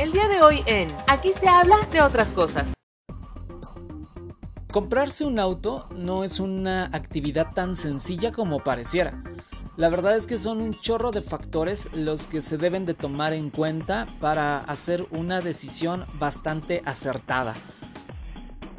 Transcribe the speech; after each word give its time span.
El 0.00 0.12
día 0.12 0.28
de 0.28 0.40
hoy 0.40 0.62
en 0.64 0.88
Aquí 1.08 1.34
se 1.38 1.46
habla 1.46 1.76
de 1.92 2.00
otras 2.00 2.28
cosas. 2.28 2.72
Comprarse 4.72 5.26
un 5.26 5.38
auto 5.38 5.90
no 5.94 6.24
es 6.24 6.40
una 6.40 6.84
actividad 6.84 7.52
tan 7.52 7.74
sencilla 7.74 8.32
como 8.32 8.64
pareciera. 8.64 9.22
La 9.76 9.90
verdad 9.90 10.16
es 10.16 10.26
que 10.26 10.38
son 10.38 10.62
un 10.62 10.80
chorro 10.80 11.10
de 11.10 11.20
factores 11.20 11.90
los 11.92 12.26
que 12.26 12.40
se 12.40 12.56
deben 12.56 12.86
de 12.86 12.94
tomar 12.94 13.34
en 13.34 13.50
cuenta 13.50 14.06
para 14.20 14.60
hacer 14.60 15.06
una 15.10 15.42
decisión 15.42 16.06
bastante 16.14 16.80
acertada. 16.86 17.52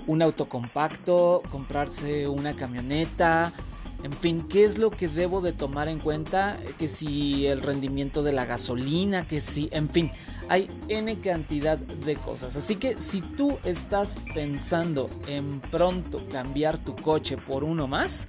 Un 0.07 0.23
auto 0.23 0.49
compacto, 0.49 1.43
comprarse 1.51 2.27
una 2.27 2.55
camioneta, 2.55 3.53
en 4.03 4.13
fin, 4.13 4.47
¿qué 4.47 4.63
es 4.63 4.77
lo 4.77 4.89
que 4.89 5.07
debo 5.07 5.41
de 5.41 5.53
tomar 5.53 5.87
en 5.87 5.99
cuenta? 5.99 6.57
Que 6.79 6.87
si 6.87 7.45
el 7.47 7.61
rendimiento 7.61 8.23
de 8.23 8.31
la 8.31 8.45
gasolina, 8.45 9.27
que 9.27 9.39
si, 9.39 9.69
en 9.71 9.89
fin, 9.89 10.11
hay 10.49 10.67
N 10.87 11.19
cantidad 11.19 11.77
de 11.77 12.15
cosas. 12.15 12.55
Así 12.55 12.75
que 12.75 12.99
si 12.99 13.21
tú 13.21 13.59
estás 13.63 14.17
pensando 14.33 15.09
en 15.27 15.59
pronto 15.59 16.27
cambiar 16.29 16.77
tu 16.77 16.95
coche 16.95 17.37
por 17.37 17.63
uno 17.63 17.87
más, 17.87 18.27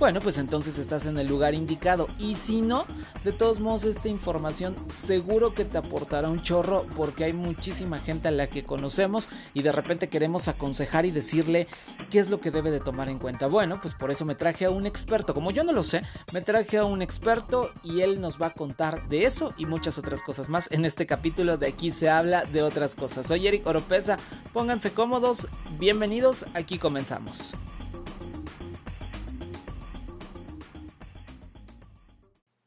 bueno, 0.00 0.20
pues 0.20 0.38
entonces 0.38 0.78
estás 0.78 1.04
en 1.04 1.18
el 1.18 1.26
lugar 1.26 1.54
indicado. 1.54 2.08
Y 2.18 2.34
si 2.34 2.62
no, 2.62 2.86
de 3.22 3.32
todos 3.32 3.60
modos 3.60 3.84
esta 3.84 4.08
información 4.08 4.74
seguro 4.88 5.52
que 5.52 5.66
te 5.66 5.76
aportará 5.76 6.30
un 6.30 6.42
chorro 6.42 6.86
porque 6.96 7.24
hay 7.24 7.34
muchísima 7.34 8.00
gente 8.00 8.28
a 8.28 8.30
la 8.30 8.46
que 8.46 8.64
conocemos 8.64 9.28
y 9.52 9.60
de 9.62 9.72
repente 9.72 10.08
queremos 10.08 10.48
aconsejar 10.48 11.04
y 11.04 11.10
decirle 11.10 11.68
qué 12.08 12.18
es 12.18 12.30
lo 12.30 12.40
que 12.40 12.50
debe 12.50 12.70
de 12.70 12.80
tomar 12.80 13.10
en 13.10 13.18
cuenta. 13.18 13.46
Bueno, 13.46 13.78
pues 13.78 13.92
por 13.92 14.10
eso 14.10 14.24
me 14.24 14.34
traje 14.34 14.64
a 14.64 14.70
un 14.70 14.86
experto. 14.86 15.34
Como 15.34 15.50
yo 15.50 15.64
no 15.64 15.74
lo 15.74 15.82
sé, 15.82 16.02
me 16.32 16.40
traje 16.40 16.78
a 16.78 16.86
un 16.86 17.02
experto 17.02 17.70
y 17.82 18.00
él 18.00 18.22
nos 18.22 18.40
va 18.40 18.46
a 18.46 18.54
contar 18.54 19.06
de 19.10 19.24
eso 19.24 19.52
y 19.58 19.66
muchas 19.66 19.98
otras 19.98 20.22
cosas 20.22 20.48
más 20.48 20.66
en 20.72 20.86
este 20.86 21.04
capítulo 21.04 21.58
de 21.58 21.68
aquí 21.68 21.90
se 21.90 22.08
habla 22.08 22.44
de 22.44 22.62
otras 22.62 22.94
cosas. 22.94 23.26
Soy 23.26 23.46
Eric 23.46 23.66
Oropesa, 23.66 24.16
pónganse 24.54 24.92
cómodos, 24.92 25.46
bienvenidos, 25.78 26.46
aquí 26.54 26.78
comenzamos. 26.78 27.52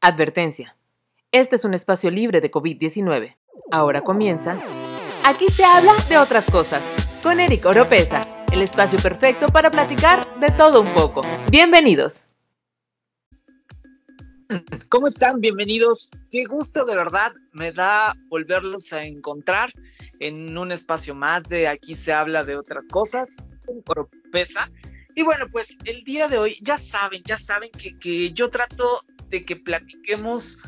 Advertencia. 0.05 0.75
Este 1.31 1.55
es 1.55 1.63
un 1.63 1.73
espacio 1.73 2.11
libre 2.11 2.41
de 2.41 2.51
COVID-19. 2.51 3.37
Ahora 3.71 4.01
comienza. 4.01 4.61
Aquí 5.23 5.47
se 5.47 5.63
habla 5.63 5.93
de 6.09 6.17
otras 6.17 6.45
cosas. 6.51 6.83
Con 7.23 7.39
Eric 7.39 7.65
Oropesa, 7.65 8.27
el 8.51 8.61
espacio 8.63 8.99
perfecto 8.99 9.47
para 9.47 9.71
platicar 9.71 10.27
de 10.41 10.49
todo 10.49 10.81
un 10.81 10.89
poco. 10.89 11.21
Bienvenidos. 11.49 12.15
¿Cómo 14.89 15.07
están? 15.07 15.39
Bienvenidos. 15.39 16.11
Qué 16.29 16.43
gusto 16.43 16.83
de 16.83 16.97
verdad 16.97 17.31
me 17.53 17.71
da 17.71 18.13
volverlos 18.27 18.91
a 18.91 19.05
encontrar 19.05 19.71
en 20.19 20.57
un 20.57 20.73
espacio 20.73 21.15
más 21.15 21.47
de 21.47 21.69
Aquí 21.69 21.95
se 21.95 22.11
habla 22.11 22.43
de 22.43 22.57
otras 22.57 22.89
cosas. 22.89 23.47
Oropesa. 23.88 24.69
Y 25.15 25.21
bueno, 25.21 25.45
pues 25.49 25.77
el 25.85 26.03
día 26.03 26.27
de 26.27 26.39
hoy 26.39 26.57
ya 26.61 26.77
saben, 26.77 27.23
ya 27.23 27.39
saben 27.39 27.71
que, 27.71 27.97
que 27.99 28.33
yo 28.33 28.49
trato 28.49 28.99
de 29.33 29.43
que 29.43 29.55
platiquemos 29.55 30.59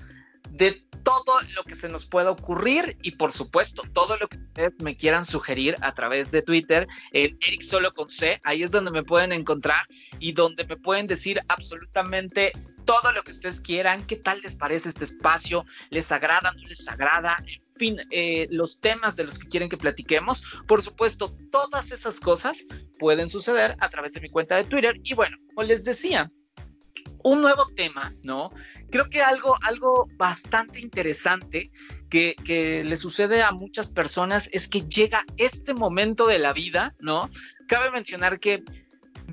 de 0.49 0.83
todo 1.03 1.39
lo 1.55 1.63
que 1.65 1.75
se 1.75 1.87
nos 1.87 2.07
pueda 2.07 2.31
ocurrir 2.31 2.97
y 3.03 3.11
por 3.11 3.31
supuesto 3.31 3.83
todo 3.93 4.17
lo 4.17 4.27
que 4.27 4.37
ustedes 4.37 4.73
me 4.79 4.97
quieran 4.97 5.23
sugerir 5.23 5.75
a 5.81 5.93
través 5.93 6.31
de 6.31 6.41
Twitter, 6.41 6.87
en 7.11 7.37
Eric 7.45 7.61
Solo 7.61 7.93
con 7.93 8.09
C, 8.09 8.41
ahí 8.43 8.63
es 8.63 8.71
donde 8.71 8.89
me 8.89 9.03
pueden 9.03 9.31
encontrar 9.31 9.85
y 10.19 10.31
donde 10.31 10.65
me 10.65 10.77
pueden 10.77 11.05
decir 11.05 11.39
absolutamente 11.47 12.53
todo 12.85 13.11
lo 13.11 13.23
que 13.23 13.31
ustedes 13.31 13.61
quieran, 13.61 14.03
qué 14.07 14.15
tal 14.15 14.41
les 14.41 14.55
parece 14.55 14.89
este 14.89 15.03
espacio, 15.03 15.63
les 15.91 16.11
agrada, 16.11 16.51
no 16.51 16.67
les 16.67 16.87
agrada, 16.87 17.37
en 17.45 17.61
fin, 17.77 17.97
eh, 18.09 18.47
los 18.49 18.81
temas 18.81 19.15
de 19.15 19.25
los 19.25 19.37
que 19.37 19.47
quieren 19.47 19.69
que 19.69 19.77
platiquemos. 19.77 20.43
Por 20.67 20.81
supuesto, 20.81 21.35
todas 21.51 21.91
esas 21.91 22.19
cosas 22.19 22.57
pueden 22.97 23.27
suceder 23.27 23.75
a 23.79 23.89
través 23.89 24.13
de 24.13 24.21
mi 24.21 24.29
cuenta 24.29 24.55
de 24.55 24.63
Twitter 24.63 24.99
y 25.03 25.13
bueno, 25.13 25.37
como 25.53 25.67
les 25.67 25.83
decía, 25.83 26.31
un 27.25 27.41
nuevo 27.41 27.65
tema, 27.75 28.13
¿no? 28.21 28.51
Creo 28.91 29.09
que 29.09 29.23
algo, 29.23 29.55
algo 29.63 30.07
bastante 30.15 30.79
interesante 30.79 31.71
que, 32.09 32.35
le 32.85 32.97
sucede 32.97 33.41
a 33.41 33.51
muchas 33.51 33.89
personas 33.89 34.47
es 34.53 34.69
que 34.69 34.81
llega 34.81 35.25
este 35.35 35.73
momento 35.73 36.27
de 36.27 36.37
la 36.37 36.53
vida, 36.53 36.93
¿no? 36.99 37.31
Cabe 37.67 37.89
mencionar 37.89 38.39
que 38.39 38.63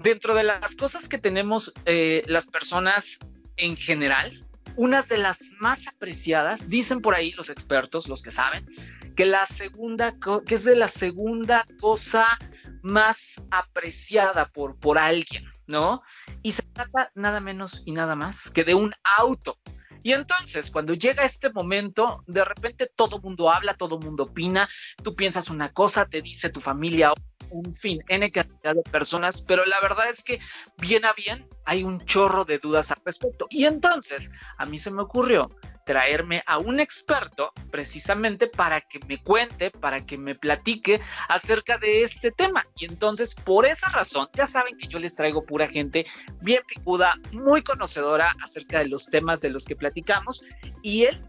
dentro 0.03 0.35
de 0.35 0.43
las 0.43 0.75
cosas 0.75 1.07
que 1.07 1.19
tenemos 1.19 1.75
eh, 1.85 2.25
las 2.27 2.47
personas 2.47 3.19
en 3.59 3.77
general, 3.77 4.43
una 4.77 5.03
de 5.03 5.19
las 5.19 5.53
más 5.61 5.87
apreciadas, 5.87 6.71
dicen 6.71 7.03
por 7.03 7.15
ahí 7.15 7.33
los 7.33 7.51
expertos, 7.51 8.09
los 8.09 8.23
que 8.23 8.31
saben, 8.31 8.67
que 9.15 9.27
la 9.27 9.45
segunda, 9.45 10.17
que 10.47 10.55
es 10.55 10.65
de 10.65 10.77
la 10.77 10.89
segunda 10.89 11.67
cosa 11.79 12.39
más 12.83 13.41
apreciada 13.51 14.47
por, 14.47 14.77
por 14.79 14.99
alguien, 14.99 15.47
¿no? 15.67 16.03
Y 16.43 16.53
se 16.53 16.63
trata 16.63 17.11
nada 17.15 17.41
menos 17.41 17.83
y 17.87 17.93
nada 17.93 18.17
más 18.17 18.51
que 18.51 18.65
de 18.65 18.75
un 18.75 18.93
auto. 19.03 19.59
Y 20.05 20.13
entonces, 20.13 20.71
cuando 20.71 20.95
llega 20.95 21.25
este 21.25 21.53
momento, 21.53 22.25
de 22.27 22.45
repente 22.45 22.91
todo 22.95 23.21
mundo 23.21 23.51
habla, 23.51 23.75
todo 23.75 24.01
mundo 24.01 24.25
opina, 24.25 24.69
tú 25.03 25.15
piensas 25.15 25.49
una 25.49 25.73
cosa, 25.73 26.07
te 26.07 26.23
dice 26.23 26.51
tu 26.51 26.61
familia 26.61 27.13
un 27.53 27.75
fin, 27.75 28.03
N 28.09 28.31
cantidad 28.33 28.75
de 28.75 28.83
personas, 28.83 29.43
pero 29.43 29.65
la 29.65 29.81
verdad 29.81 30.09
es 30.09 30.25
que 30.25 30.41
bien 30.79 31.05
a 31.05 31.13
bien 31.13 31.47
hay 31.65 31.85
un 31.85 32.05
chorro 32.05 32.45
de 32.45 32.59
dudas 32.59 32.91
al 32.91 32.99
respecto. 33.05 33.47
Y 33.51 33.67
entonces, 33.67 34.31
a 34.59 34.67
mí 34.67 34.79
se 34.79 34.91
me 34.91 35.03
ocurrió 35.03 35.51
traerme 35.85 36.43
a 36.47 36.59
un 36.59 36.81
experto 36.81 37.53
precisamente 37.71 38.47
para 38.47 38.81
que 38.81 39.01
me 39.07 39.19
cuente, 39.19 39.71
para 39.71 40.05
que 40.05 40.17
me 40.17 40.35
platique 40.35 41.01
acerca 41.29 41.79
de 41.79 42.03
este 42.03 42.31
tema. 42.31 42.65
Y 42.77 42.87
entonces, 42.87 43.35
por 43.35 43.67
esa 43.67 43.89
razón, 43.91 44.29
ya 44.35 44.47
saben 44.47 44.77
que 44.77 44.87
yo 44.87 44.99
les 44.99 45.15
traigo 45.15 45.45
pura 45.45 45.69
gente 45.69 46.07
bien 46.41 46.63
picuda, 46.67 47.17
muy 47.33 47.63
conocedora 47.63 48.35
acerca 48.43 48.79
de 48.79 48.89
los 48.89 49.07
temas 49.07 49.41
de 49.41 49.51
los 49.51 49.65
que 49.65 49.77
platicamos. 49.77 50.45
Y 50.83 51.05
él, 51.05 51.21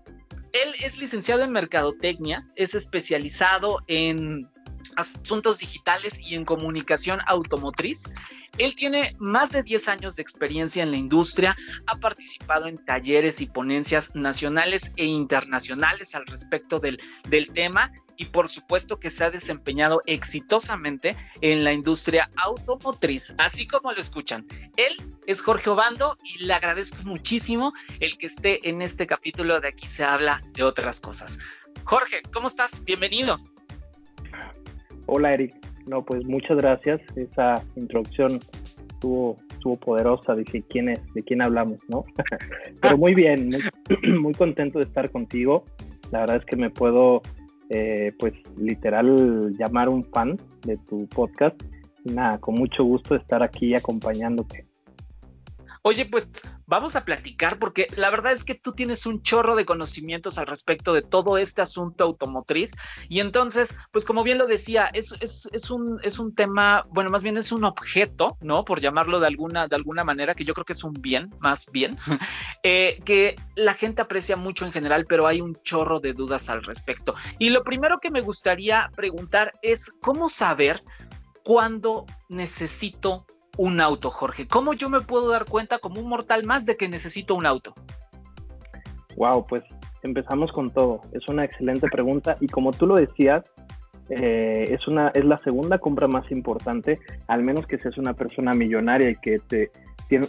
él 0.54 0.74
es 0.84 0.98
licenciado 0.98 1.44
en 1.44 1.52
Mercadotecnia, 1.52 2.48
es 2.56 2.76
especializado 2.76 3.80
en 3.88 4.48
asuntos 4.96 5.59
digitales 5.59 6.20
y 6.20 6.36
en 6.36 6.46
comunicación 6.46 7.20
automotriz. 7.26 8.04
Él 8.58 8.76
tiene 8.76 9.16
más 9.18 9.52
de 9.52 9.64
10 9.64 9.88
años 9.88 10.16
de 10.16 10.22
experiencia 10.22 10.84
en 10.84 10.92
la 10.92 10.98
industria, 10.98 11.58
ha 11.88 11.96
participado 11.98 12.68
en 12.68 12.84
talleres 12.84 13.42
y 13.42 13.48
ponencias 13.48 14.16
nacionales 14.16 14.92
e 14.96 15.06
internacionales 15.06 16.14
al 16.14 16.26
respecto 16.28 16.80
del, 16.80 17.02
del 17.28 17.48
tema 17.48 17.92
y 18.18 18.26
por 18.26 18.48
supuesto 18.48 19.00
que 19.00 19.09
se 19.09 19.24
ha 19.24 19.31
desempeñado 19.31 20.02
exitosamente 20.06 21.16
en 21.42 21.64
la 21.64 21.74
industria 21.74 22.30
automotriz, 22.36 23.34
así 23.38 23.68
como 23.68 23.92
lo 23.92 24.00
escuchan. 24.00 24.46
Él 24.78 24.96
es 25.25 25.42
Jorge 25.42 25.70
Obando 25.70 26.18
y 26.24 26.44
le 26.44 26.54
agradezco 26.54 27.04
muchísimo 27.04 27.74
el 28.00 28.18
que 28.18 28.28
esté 28.28 28.70
en 28.70 28.81
este 28.81 29.08
capítulo 29.08 29.60
de 29.60 29.70
Aquí 29.70 29.88
se 29.88 30.04
habla 30.04 30.44
de 30.52 30.64
otras 30.64 31.00
cosas. 31.00 31.40
Jorge, 31.84 32.22
¿cómo 32.31 32.48
estás? 32.48 32.84
Bienvenido. 32.84 33.40
Hola 35.16 35.35
Eric, 35.35 35.53
no, 35.85 36.03
pues 36.03 36.25
muchas 36.25 36.57
gracias. 36.57 37.00
Esa 37.16 37.63
introducción 37.75 38.40
estuvo, 38.90 39.38
estuvo 39.51 39.75
poderosa. 39.75 40.34
Dije, 40.34 40.63
¿quién 40.68 40.90
es? 40.90 41.01
¿De 41.13 41.22
quién 41.22 41.44
hablamos? 41.44 41.78
¿No? 41.88 42.03
Pero 42.81 42.97
muy 42.97 43.13
bien, 43.13 43.51
muy, 44.19 44.34
contento 44.34 44.79
de 44.79 44.85
estar 44.85 45.12
contigo. 45.12 45.66
La 46.09 46.22
verdad 46.22 46.38
es 46.38 46.46
que 46.46 46.56
me 46.56 46.72
puedo, 46.72 47.22
eh, 47.69 48.12
pues, 48.18 48.34
literal 48.57 49.56
llamar 49.56 49.88
un 49.88 50.03
fan 50.06 50.35
de 50.66 50.78
tu 50.78 51.06
podcast. 51.09 51.62
Nada, 52.06 52.40
con 52.40 52.56
mucho 52.56 52.84
gusto 52.84 53.13
estar 53.13 53.44
aquí 53.44 53.75
acompañándote. 53.75 54.66
Oye, 55.86 56.06
pues 56.06 56.30
vamos 56.66 56.96
a 56.96 57.04
platicar 57.04 57.60
porque 57.60 57.88
la 57.98 58.10
verdad 58.10 58.32
es 58.32 58.46
que 58.46 58.56
tú 58.56 58.72
tienes 58.72 59.06
un 59.06 59.22
chorro 59.22 59.54
de 59.58 59.66
conocimientos 59.66 60.38
al 60.38 60.48
respecto 60.48 60.94
de 60.94 61.02
todo 61.02 61.38
este 61.38 61.62
asunto 61.62 62.06
automotriz 62.06 62.72
y 63.10 63.20
entonces, 63.20 63.75
pues 63.92 64.06
como 64.06 64.24
bien 64.24 64.38
lo 64.38 64.48
decía, 64.48 64.86
es, 64.94 65.13
es, 65.19 65.72
un, 65.72 66.00
es 66.02 66.19
un 66.19 66.34
tema, 66.34 66.86
bueno, 66.90 67.10
más 67.10 67.22
bien 67.22 67.36
es 67.36 67.52
un 67.52 67.66
objeto, 67.66 68.38
¿no? 68.40 68.63
Por 68.63 68.80
llamarlo 68.80 69.19
de 69.19 69.28
alguna, 69.28 69.68
de 69.68 69.75
alguna 69.75 70.06
manera, 70.06 70.36
que 70.36 70.46
yo 70.46 70.54
creo 70.54 70.63
que 70.63 70.72
es 70.72 70.86
un 70.86 70.94
bien, 70.94 71.36
más 71.40 71.69
bien, 71.69 71.98
eh, 72.63 73.02
que 73.04 73.36
la 73.56 73.74
gente 73.74 74.02
aprecia 74.02 74.38
mucho 74.38 74.66
en 74.66 74.72
general, 74.72 75.06
pero 75.06 75.28
hay 75.28 75.42
un 75.42 75.54
chorro 75.63 76.00
de 76.00 76.13
dudas 76.13 76.50
al 76.50 76.63
respecto. 76.63 77.13
Y 77.40 77.50
lo 77.50 77.66
primero 77.66 78.00
que 78.00 78.10
me 78.10 78.22
gustaría 78.22 78.90
preguntar 78.96 79.52
es, 79.62 79.92
¿cómo 80.02 80.30
saber 80.30 80.81
cuándo 81.44 82.06
necesito 82.30 83.25
un 83.58 83.80
auto, 83.82 84.10
Jorge? 84.10 84.48
¿Cómo 84.48 84.74
yo 84.74 84.90
me 84.90 85.02
puedo 85.02 85.30
dar 85.30 85.46
cuenta 85.46 85.80
como 85.80 86.00
un 86.00 86.08
mortal 86.08 86.44
más 86.44 86.66
de 86.66 86.78
que 86.78 86.90
necesito 86.90 87.36
un 87.36 87.46
auto? 87.46 87.74
Wow, 89.18 89.46
pues 89.48 89.64
empezamos 90.02 90.52
con 90.52 90.72
todo. 90.72 91.02
Es 91.12 91.28
una 91.28 91.46
excelente 91.46 91.88
pregunta 91.88 92.38
y 92.40 92.48
como 92.48 92.72
tú 92.72 92.88
lo 92.88 92.96
decías, 92.96 93.44
eh, 94.10 94.68
es, 94.70 94.88
una, 94.88 95.10
es 95.10 95.24
la 95.24 95.38
segunda 95.40 95.78
compra 95.78 96.08
más 96.08 96.30
importante, 96.32 97.00
al 97.28 97.44
menos 97.44 97.66
que 97.68 97.78
seas 97.78 97.98
una 97.98 98.14
persona 98.14 98.54
millonaria 98.54 99.10
y 99.10 99.16
que 99.16 99.40
te, 99.40 99.72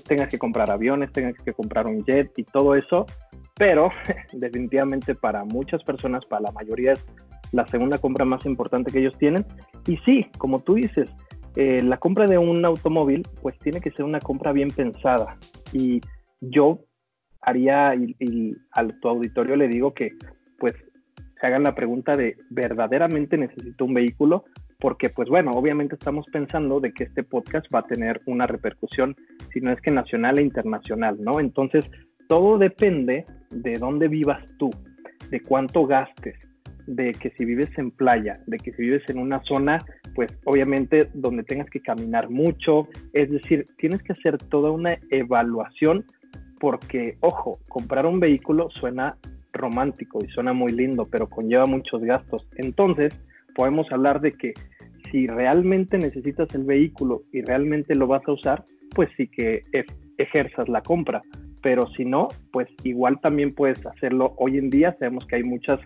tengas 0.07 0.29
que 0.29 0.39
comprar 0.39 0.71
aviones, 0.71 1.13
tengas 1.13 1.35
que 1.43 1.53
comprar 1.53 1.87
un 1.87 2.05
jet 2.05 2.31
y 2.39 2.45
todo 2.45 2.75
eso, 2.75 3.07
pero 3.55 3.91
definitivamente 4.33 5.15
para 5.15 5.45
muchas 5.45 5.83
personas, 5.83 6.25
para 6.25 6.43
la 6.43 6.53
mayoría 6.53 6.95
la 7.53 7.67
segunda 7.67 7.99
compra 7.99 8.25
más 8.25 8.47
importante 8.47 8.91
que 8.91 8.99
ellos 8.99 9.17
tienen. 9.17 9.47
Y 9.87 9.97
sí, 9.99 10.27
como 10.39 10.61
tú 10.61 10.75
dices, 10.75 11.09
eh, 11.57 11.83
la 11.83 11.99
compra 11.99 12.27
de 12.27 12.39
un 12.39 12.65
automóvil, 12.65 13.27
pues 13.41 13.59
tiene 13.61 13.81
que 13.81 13.91
ser 13.91 14.05
una 14.05 14.21
compra 14.21 14.53
bien 14.53 14.71
pensada. 14.71 15.37
Y 15.73 16.01
yo 16.41 16.81
haría, 17.41 17.95
y, 17.95 18.53
al 18.73 18.99
tu 19.01 19.09
auditorio 19.09 19.57
le 19.57 19.69
digo 19.69 19.95
que, 19.95 20.09
pues, 20.59 20.75
se 21.41 21.47
hagan 21.47 21.63
la 21.63 21.75
pregunta 21.75 22.17
de, 22.17 22.37
¿verdaderamente 22.51 23.37
necesito 23.37 23.85
un 23.85 23.95
vehículo? 23.95 24.45
Porque, 24.81 25.11
pues 25.11 25.29
bueno, 25.29 25.53
obviamente 25.53 25.95
estamos 25.95 26.27
pensando 26.33 26.81
de 26.81 26.93
que 26.93 27.05
este 27.05 27.23
podcast 27.23 27.67
va 27.73 27.81
a 27.81 27.87
tener 27.87 28.21
una 28.27 28.47
repercusión, 28.47 29.15
si 29.53 29.61
no 29.61 29.71
es 29.71 29.81
que 29.81 29.91
nacional 29.91 30.39
e 30.39 30.43
internacional, 30.43 31.19
¿no? 31.21 31.39
Entonces, 31.41 31.89
todo 32.29 32.59
depende 32.59 33.27
de 33.51 33.79
dónde 33.79 34.09
vivas 34.09 34.43
tú, 34.59 34.71
de 35.31 35.41
cuánto 35.41 35.87
gastes, 35.87 36.37
de 36.87 37.13
que 37.13 37.31
si 37.31 37.45
vives 37.45 37.71
en 37.79 37.91
playa, 37.91 38.37
de 38.47 38.59
que 38.59 38.73
si 38.73 38.83
vives 38.83 39.03
en 39.09 39.19
una 39.19 39.43
zona, 39.43 39.85
pues 40.15 40.37
obviamente 40.45 41.09
donde 41.15 41.43
tengas 41.43 41.71
que 41.71 41.81
caminar 41.81 42.31
mucho, 42.31 42.83
es 43.13 43.31
decir, 43.31 43.67
tienes 43.79 44.03
que 44.03 44.13
hacer 44.13 44.39
toda 44.39 44.71
una 44.71 44.99
evaluación 45.11 46.05
porque, 46.61 47.17
ojo, 47.21 47.59
comprar 47.69 48.07
un 48.07 48.21
vehículo 48.21 48.71
suena 48.71 49.17
romántico 49.53 50.19
y 50.25 50.29
suena 50.29 50.53
muy 50.53 50.73
lindo, 50.73 51.07
pero 51.11 51.29
conlleva 51.29 51.67
muchos 51.67 52.03
gastos. 52.03 52.47
Entonces, 52.57 53.15
podemos 53.55 53.91
hablar 53.93 54.21
de 54.21 54.33
que 54.33 54.55
si 55.11 55.27
realmente 55.27 55.99
necesitas 55.99 56.55
el 56.55 56.65
vehículo 56.65 57.23
y 57.33 57.43
realmente 57.43 57.95
lo 57.95 58.07
vas 58.07 58.27
a 58.27 58.33
usar, 58.33 58.65
pues 58.95 59.09
sí 59.17 59.29
que 59.29 59.63
ejerzas 60.19 60.69
la 60.69 60.83
compra. 60.83 61.23
Pero 61.63 61.87
si 61.97 62.05
no, 62.05 62.29
pues 62.53 62.69
igual 62.83 63.21
también 63.21 63.55
puedes 63.55 63.87
hacerlo. 63.87 64.35
Hoy 64.39 64.59
en 64.59 64.71
día 64.71 64.97
sabemos 64.99 65.27
que 65.27 65.37
hay 65.37 65.45
muchas 65.45 65.81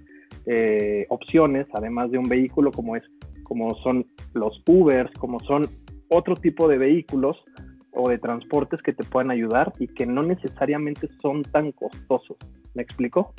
eh, 0.50 1.06
opciones, 1.10 1.68
además 1.74 2.10
de 2.10 2.18
un 2.18 2.28
vehículo, 2.28 2.72
como, 2.72 2.96
es, 2.96 3.02
como 3.42 3.74
son 3.82 4.06
los 4.32 4.62
Ubers, 4.66 5.12
como 5.18 5.40
son 5.40 5.66
otro 6.08 6.36
tipo 6.36 6.68
de 6.68 6.78
vehículos 6.78 7.44
o 7.92 8.08
de 8.08 8.18
transportes 8.18 8.80
que 8.80 8.94
te 8.94 9.04
puedan 9.04 9.30
ayudar 9.30 9.72
y 9.78 9.86
que 9.86 10.06
no 10.06 10.22
necesariamente 10.22 11.06
son 11.20 11.42
tan 11.42 11.72
costosos. 11.72 12.38
¿Me 12.74 12.82
explico? 12.82 13.34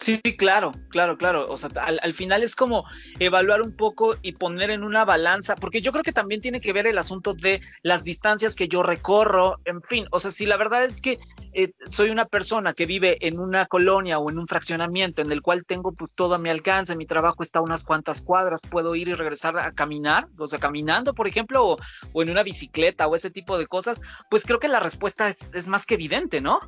Sí, 0.00 0.18
claro, 0.38 0.72
claro, 0.88 1.18
claro. 1.18 1.46
O 1.50 1.58
sea, 1.58 1.68
al, 1.84 2.14
final 2.14 2.42
es 2.42 2.56
como 2.56 2.84
evaluar 3.18 3.60
un 3.60 3.76
poco 3.76 4.14
y 4.22 4.32
poner 4.32 4.70
en 4.70 4.82
una 4.82 5.04
balanza, 5.04 5.56
porque 5.56 5.82
yo 5.82 5.92
creo 5.92 6.02
que 6.02 6.12
también 6.12 6.40
tiene 6.40 6.62
que 6.62 6.72
ver 6.72 6.86
el 6.86 6.96
asunto 6.96 7.34
de 7.34 7.60
las 7.82 8.02
distancias 8.02 8.56
que 8.56 8.66
yo 8.66 8.82
recorro, 8.82 9.58
en 9.66 9.82
fin. 9.82 10.06
O 10.10 10.18
sea, 10.18 10.30
si 10.30 10.46
la 10.46 10.56
verdad 10.56 10.84
es 10.84 11.02
que 11.02 11.18
eh, 11.52 11.72
soy 11.84 12.08
una 12.08 12.24
persona 12.24 12.72
que 12.72 12.86
vive 12.86 13.18
en 13.26 13.38
una 13.38 13.66
colonia 13.66 14.18
o 14.18 14.30
en 14.30 14.38
un 14.38 14.46
fraccionamiento 14.46 15.20
en 15.20 15.30
el 15.32 15.42
cual 15.42 15.66
tengo 15.66 15.92
pues 15.92 16.14
todo 16.14 16.34
a 16.34 16.38
mi 16.38 16.48
alcance, 16.48 16.96
mi 16.96 17.04
trabajo 17.04 17.42
está 17.42 17.58
a 17.58 17.62
unas 17.62 17.84
cuantas 17.84 18.22
cuadras, 18.22 18.62
puedo 18.62 18.94
ir 18.94 19.08
y 19.08 19.14
regresar 19.14 19.58
a 19.58 19.72
caminar, 19.72 20.28
o 20.38 20.46
sea, 20.46 20.58
caminando, 20.58 21.14
por 21.14 21.28
ejemplo, 21.28 21.66
o, 21.66 21.76
o 22.14 22.22
en 22.22 22.30
una 22.30 22.42
bicicleta 22.42 23.06
o 23.06 23.16
ese 23.16 23.30
tipo 23.30 23.58
de 23.58 23.66
cosas, 23.66 24.00
pues 24.30 24.44
creo 24.44 24.60
que 24.60 24.68
la 24.68 24.80
respuesta 24.80 25.28
es, 25.28 25.52
es 25.52 25.68
más 25.68 25.84
que 25.84 25.94
evidente, 25.94 26.40
¿no? 26.40 26.58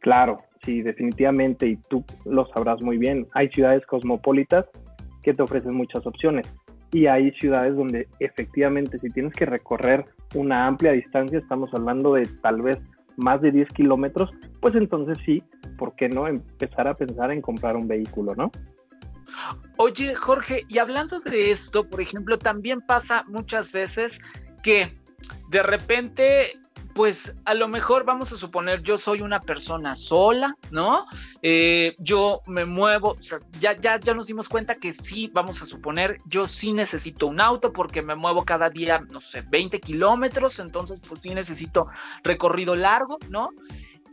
Claro, 0.00 0.42
sí, 0.64 0.82
definitivamente, 0.82 1.66
y 1.66 1.76
tú 1.76 2.04
lo 2.24 2.46
sabrás 2.46 2.80
muy 2.82 2.98
bien. 2.98 3.26
Hay 3.32 3.48
ciudades 3.48 3.84
cosmopolitas 3.86 4.66
que 5.22 5.34
te 5.34 5.42
ofrecen 5.42 5.74
muchas 5.74 6.06
opciones 6.06 6.46
y 6.92 7.06
hay 7.06 7.32
ciudades 7.32 7.74
donde 7.74 8.06
efectivamente 8.20 8.98
si 8.98 9.08
tienes 9.08 9.32
que 9.34 9.46
recorrer 9.46 10.04
una 10.34 10.66
amplia 10.66 10.92
distancia, 10.92 11.38
estamos 11.38 11.72
hablando 11.72 12.14
de 12.14 12.26
tal 12.42 12.60
vez 12.60 12.78
más 13.16 13.40
de 13.40 13.50
10 13.50 13.68
kilómetros, 13.70 14.30
pues 14.60 14.74
entonces 14.74 15.18
sí, 15.24 15.42
¿por 15.78 15.94
qué 15.96 16.08
no 16.08 16.26
empezar 16.26 16.88
a 16.88 16.94
pensar 16.94 17.32
en 17.32 17.40
comprar 17.40 17.76
un 17.76 17.88
vehículo, 17.88 18.34
no? 18.34 18.50
Oye, 19.76 20.14
Jorge, 20.14 20.64
y 20.68 20.78
hablando 20.78 21.20
de 21.20 21.50
esto, 21.50 21.88
por 21.88 22.00
ejemplo, 22.00 22.38
también 22.38 22.80
pasa 22.80 23.24
muchas 23.28 23.72
veces 23.72 24.20
que 24.62 24.92
de 25.50 25.62
repente 25.62 26.52
pues 26.94 27.34
a 27.44 27.54
lo 27.54 27.68
mejor 27.68 28.04
vamos 28.04 28.32
a 28.32 28.36
suponer 28.36 28.82
yo 28.82 28.98
soy 28.98 29.22
una 29.22 29.40
persona 29.40 29.94
sola, 29.94 30.56
¿no? 30.70 31.06
Eh, 31.42 31.96
yo 31.98 32.42
me 32.46 32.64
muevo, 32.64 33.10
o 33.10 33.22
sea, 33.22 33.38
ya, 33.60 33.78
ya, 33.80 33.98
ya 33.98 34.14
nos 34.14 34.26
dimos 34.26 34.48
cuenta 34.48 34.74
que 34.74 34.92
sí, 34.92 35.30
vamos 35.32 35.62
a 35.62 35.66
suponer, 35.66 36.18
yo 36.26 36.46
sí 36.46 36.72
necesito 36.72 37.26
un 37.26 37.40
auto 37.40 37.72
porque 37.72 38.02
me 38.02 38.14
muevo 38.14 38.44
cada 38.44 38.70
día, 38.70 39.00
no 39.10 39.20
sé, 39.20 39.42
20 39.42 39.80
kilómetros, 39.80 40.58
entonces 40.58 41.02
pues 41.06 41.20
sí 41.20 41.34
necesito 41.34 41.88
recorrido 42.22 42.76
largo, 42.76 43.18
¿no? 43.28 43.50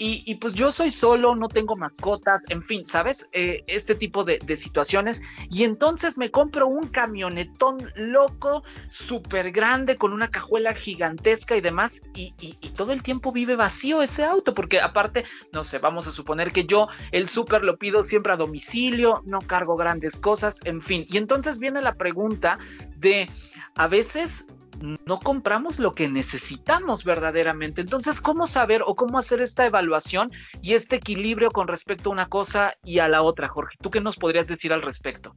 Y, 0.01 0.35
pues 0.35 0.53
yo 0.53 0.71
soy 0.71 0.91
solo, 0.91 1.35
no 1.35 1.49
tengo 1.49 1.75
mascotas, 1.75 2.41
en 2.47 2.63
fin, 2.63 2.87
¿sabes? 2.87 3.29
Eh, 3.33 3.65
este 3.67 3.95
tipo 3.95 4.23
de, 4.23 4.39
situaciones. 4.55 5.21
Y 5.51 5.65
entonces 5.65 6.17
me 6.17 6.31
compro 6.31 6.67
un 6.67 6.87
camionetón 6.87 7.91
loco, 7.95 8.63
súper 8.89 9.51
grande, 9.51 9.97
con 9.97 10.13
una 10.13 10.31
cajuela 10.31 10.73
gigantesca 10.73 11.57
y 11.57 11.61
demás. 11.61 12.01
Y, 12.15 12.33
y, 12.39 12.53
todo 12.69 12.93
el 12.93 13.03
tiempo 13.03 13.33
vive 13.33 13.57
vacío 13.57 14.01
ese 14.01 14.23
auto, 14.23 14.53
porque 14.53 14.79
aparte, 14.79 15.25
no 15.51 15.65
sé, 15.65 15.79
vamos 15.79 16.07
a 16.07 16.11
suponer 16.11 16.53
que 16.53 16.63
yo 16.63 16.87
el 17.11 17.27
súper 17.27 17.65
lo 17.65 17.77
pido 17.77 18.05
siempre 18.05 18.31
a 18.31 18.37
domicilio, 18.37 19.21
no 19.25 19.39
cargo 19.41 19.75
grandes 19.75 20.17
cosas, 20.17 20.61
en 20.63 20.81
fin. 20.81 21.05
Y 21.09 21.17
entonces 21.17 21.59
viene 21.59 21.81
la 21.81 21.95
pregunta 21.95 22.57
de, 22.95 23.29
a 23.75 23.87
veces 23.87 24.45
no 24.81 25.19
compramos 25.19 25.79
lo 25.79 25.91
que 25.91 26.07
necesitamos 26.07 27.03
verdaderamente. 27.03 27.81
Entonces, 27.81 28.21
¿cómo 28.21 28.45
saber 28.47 28.81
o 28.85 28.95
cómo 28.95 29.17
hacer 29.17 29.41
esta 29.41 29.65
evaluación 29.65 30.31
y 30.61 30.73
este 30.73 30.97
equilibrio 30.97 31.51
con 31.51 31.67
respecto 31.67 32.09
a 32.09 32.13
una 32.13 32.27
cosa 32.27 32.73
y 32.83 32.99
a 32.99 33.07
la 33.07 33.21
otra, 33.21 33.47
Jorge? 33.47 33.77
¿Tú 33.81 33.89
qué 33.89 34.01
nos 34.01 34.17
podrías 34.17 34.47
decir 34.47 34.71
al 34.71 34.81
respecto? 34.81 35.33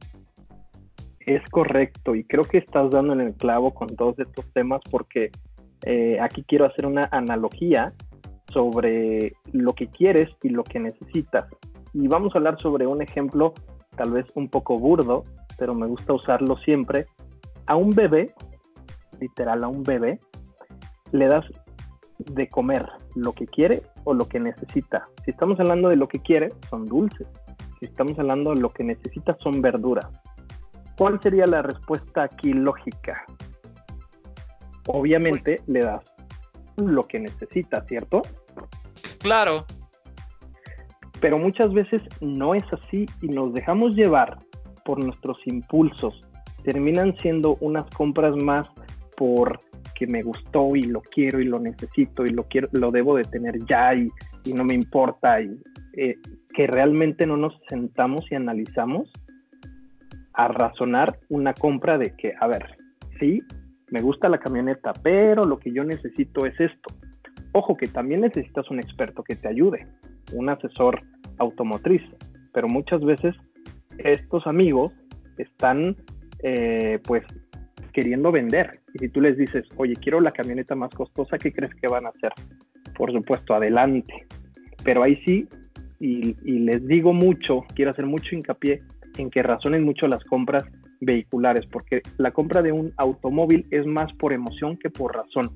Es 1.19 1.41
correcto 1.49 2.15
y 2.15 2.25
creo 2.25 2.43
que 2.43 2.57
estás 2.57 2.91
dando 2.91 3.13
en 3.13 3.21
el 3.21 3.33
clavo 3.33 3.73
con 3.73 3.87
todos 3.95 4.19
estos 4.19 4.45
temas 4.53 4.81
porque 4.91 5.31
eh, 5.85 6.17
aquí 6.19 6.43
quiero 6.47 6.65
hacer 6.65 6.85
una 6.85 7.07
analogía 7.11 7.93
sobre 8.51 9.33
lo 9.51 9.73
que 9.73 9.87
quieres 9.87 10.29
y 10.41 10.49
lo 10.49 10.63
que 10.63 10.79
necesitas. 10.79 11.45
Y 11.93 12.07
vamos 12.07 12.33
a 12.35 12.39
hablar 12.39 12.59
sobre 12.59 12.87
un 12.87 13.01
ejemplo 13.01 13.53
tal 13.95 14.11
vez 14.11 14.25
un 14.35 14.49
poco 14.49 14.79
burdo, 14.79 15.23
pero 15.57 15.73
me 15.73 15.87
gusta 15.87 16.13
usarlo 16.13 16.57
siempre. 16.57 17.05
A 17.65 17.75
un 17.75 17.91
bebé 17.91 18.33
literal 19.19 19.63
a 19.63 19.67
un 19.67 19.83
bebé, 19.83 20.19
le 21.11 21.27
das 21.27 21.45
de 22.17 22.47
comer 22.47 22.87
lo 23.15 23.33
que 23.33 23.45
quiere 23.45 23.83
o 24.03 24.13
lo 24.13 24.27
que 24.27 24.39
necesita. 24.39 25.07
Si 25.25 25.31
estamos 25.31 25.59
hablando 25.59 25.89
de 25.89 25.95
lo 25.95 26.07
que 26.07 26.19
quiere, 26.19 26.53
son 26.69 26.85
dulces. 26.85 27.27
Si 27.79 27.85
estamos 27.85 28.17
hablando 28.17 28.51
de 28.51 28.61
lo 28.61 28.69
que 28.69 28.83
necesita, 28.83 29.35
son 29.41 29.61
verduras. 29.61 30.07
¿Cuál 30.97 31.19
sería 31.21 31.45
la 31.45 31.61
respuesta 31.61 32.23
aquí 32.23 32.53
lógica? 32.53 33.25
Obviamente 34.87 35.61
le 35.67 35.81
das 35.81 36.03
lo 36.77 37.03
que 37.03 37.19
necesita, 37.19 37.83
¿cierto? 37.85 38.21
Claro. 39.19 39.65
Pero 41.19 41.37
muchas 41.37 41.73
veces 41.73 42.01
no 42.21 42.53
es 42.53 42.63
así 42.71 43.05
y 43.21 43.27
nos 43.27 43.53
dejamos 43.53 43.93
llevar 43.95 44.39
por 44.85 45.03
nuestros 45.03 45.37
impulsos. 45.45 46.19
Terminan 46.63 47.15
siendo 47.17 47.57
unas 47.61 47.89
compras 47.91 48.35
más 48.35 48.67
por 49.15 49.59
que 49.95 50.07
me 50.07 50.21
gustó 50.21 50.75
y 50.75 50.83
lo 50.83 51.01
quiero 51.01 51.39
y 51.39 51.45
lo 51.45 51.59
necesito 51.59 52.25
y 52.25 52.31
lo 52.31 52.43
quiero, 52.43 52.67
lo 52.71 52.91
debo 52.91 53.15
de 53.15 53.23
tener 53.23 53.63
ya 53.65 53.93
y, 53.93 54.09
no 54.53 54.65
me 54.65 54.73
importa 54.73 55.41
y 55.41 55.57
eh, 55.93 56.15
que 56.53 56.67
realmente 56.67 57.25
no 57.25 57.37
nos 57.37 57.53
sentamos 57.69 58.25
y 58.29 58.35
analizamos 58.35 59.09
a 60.33 60.47
razonar 60.47 61.19
una 61.29 61.53
compra 61.53 61.97
de 61.97 62.11
que, 62.11 62.33
a 62.39 62.47
ver, 62.47 62.75
sí, 63.19 63.39
me 63.89 64.01
gusta 64.01 64.27
la 64.29 64.39
camioneta, 64.39 64.91
pero 64.93 65.45
lo 65.45 65.59
que 65.59 65.71
yo 65.71 65.83
necesito 65.83 66.45
es 66.45 66.59
esto. 66.59 66.93
Ojo 67.51 67.75
que 67.75 67.87
también 67.87 68.21
necesitas 68.21 68.69
un 68.71 68.79
experto 68.79 69.23
que 69.23 69.35
te 69.35 69.47
ayude, 69.47 69.87
un 70.33 70.49
asesor 70.49 70.99
automotriz, 71.37 72.01
pero 72.51 72.67
muchas 72.67 73.01
veces 73.01 73.35
estos 73.99 74.47
amigos 74.47 74.93
están 75.37 75.95
eh, 76.41 76.99
pues 77.05 77.23
queriendo 77.93 78.31
vender. 78.31 78.81
Y 78.93 78.99
si 78.99 79.09
tú 79.09 79.21
les 79.21 79.37
dices, 79.37 79.65
oye, 79.77 79.95
quiero 79.95 80.19
la 80.19 80.31
camioneta 80.31 80.75
más 80.75 80.93
costosa, 80.93 81.37
¿qué 81.37 81.51
crees 81.51 81.73
que 81.75 81.87
van 81.87 82.05
a 82.05 82.09
hacer? 82.09 82.33
Por 82.97 83.11
supuesto, 83.13 83.53
adelante. 83.53 84.25
Pero 84.83 85.03
ahí 85.03 85.15
sí, 85.23 85.47
y, 85.99 86.33
les 86.59 86.85
digo 86.85 87.13
mucho, 87.13 87.61
quiero 87.75 87.91
hacer 87.91 88.05
mucho 88.05 88.35
hincapié 88.35 88.79
en 89.17 89.29
que 89.29 89.41
razonen 89.41 89.83
mucho 89.83 90.07
las 90.07 90.23
compras 90.25 90.65
vehiculares, 90.99 91.65
porque 91.71 92.01
la 92.17 92.31
compra 92.31 92.61
de 92.61 92.71
un 92.71 92.91
automóvil 92.97 93.65
es 93.71 93.85
más 93.85 94.11
por 94.13 94.33
emoción 94.33 94.77
que 94.77 94.89
por 94.89 95.15
razón. 95.15 95.51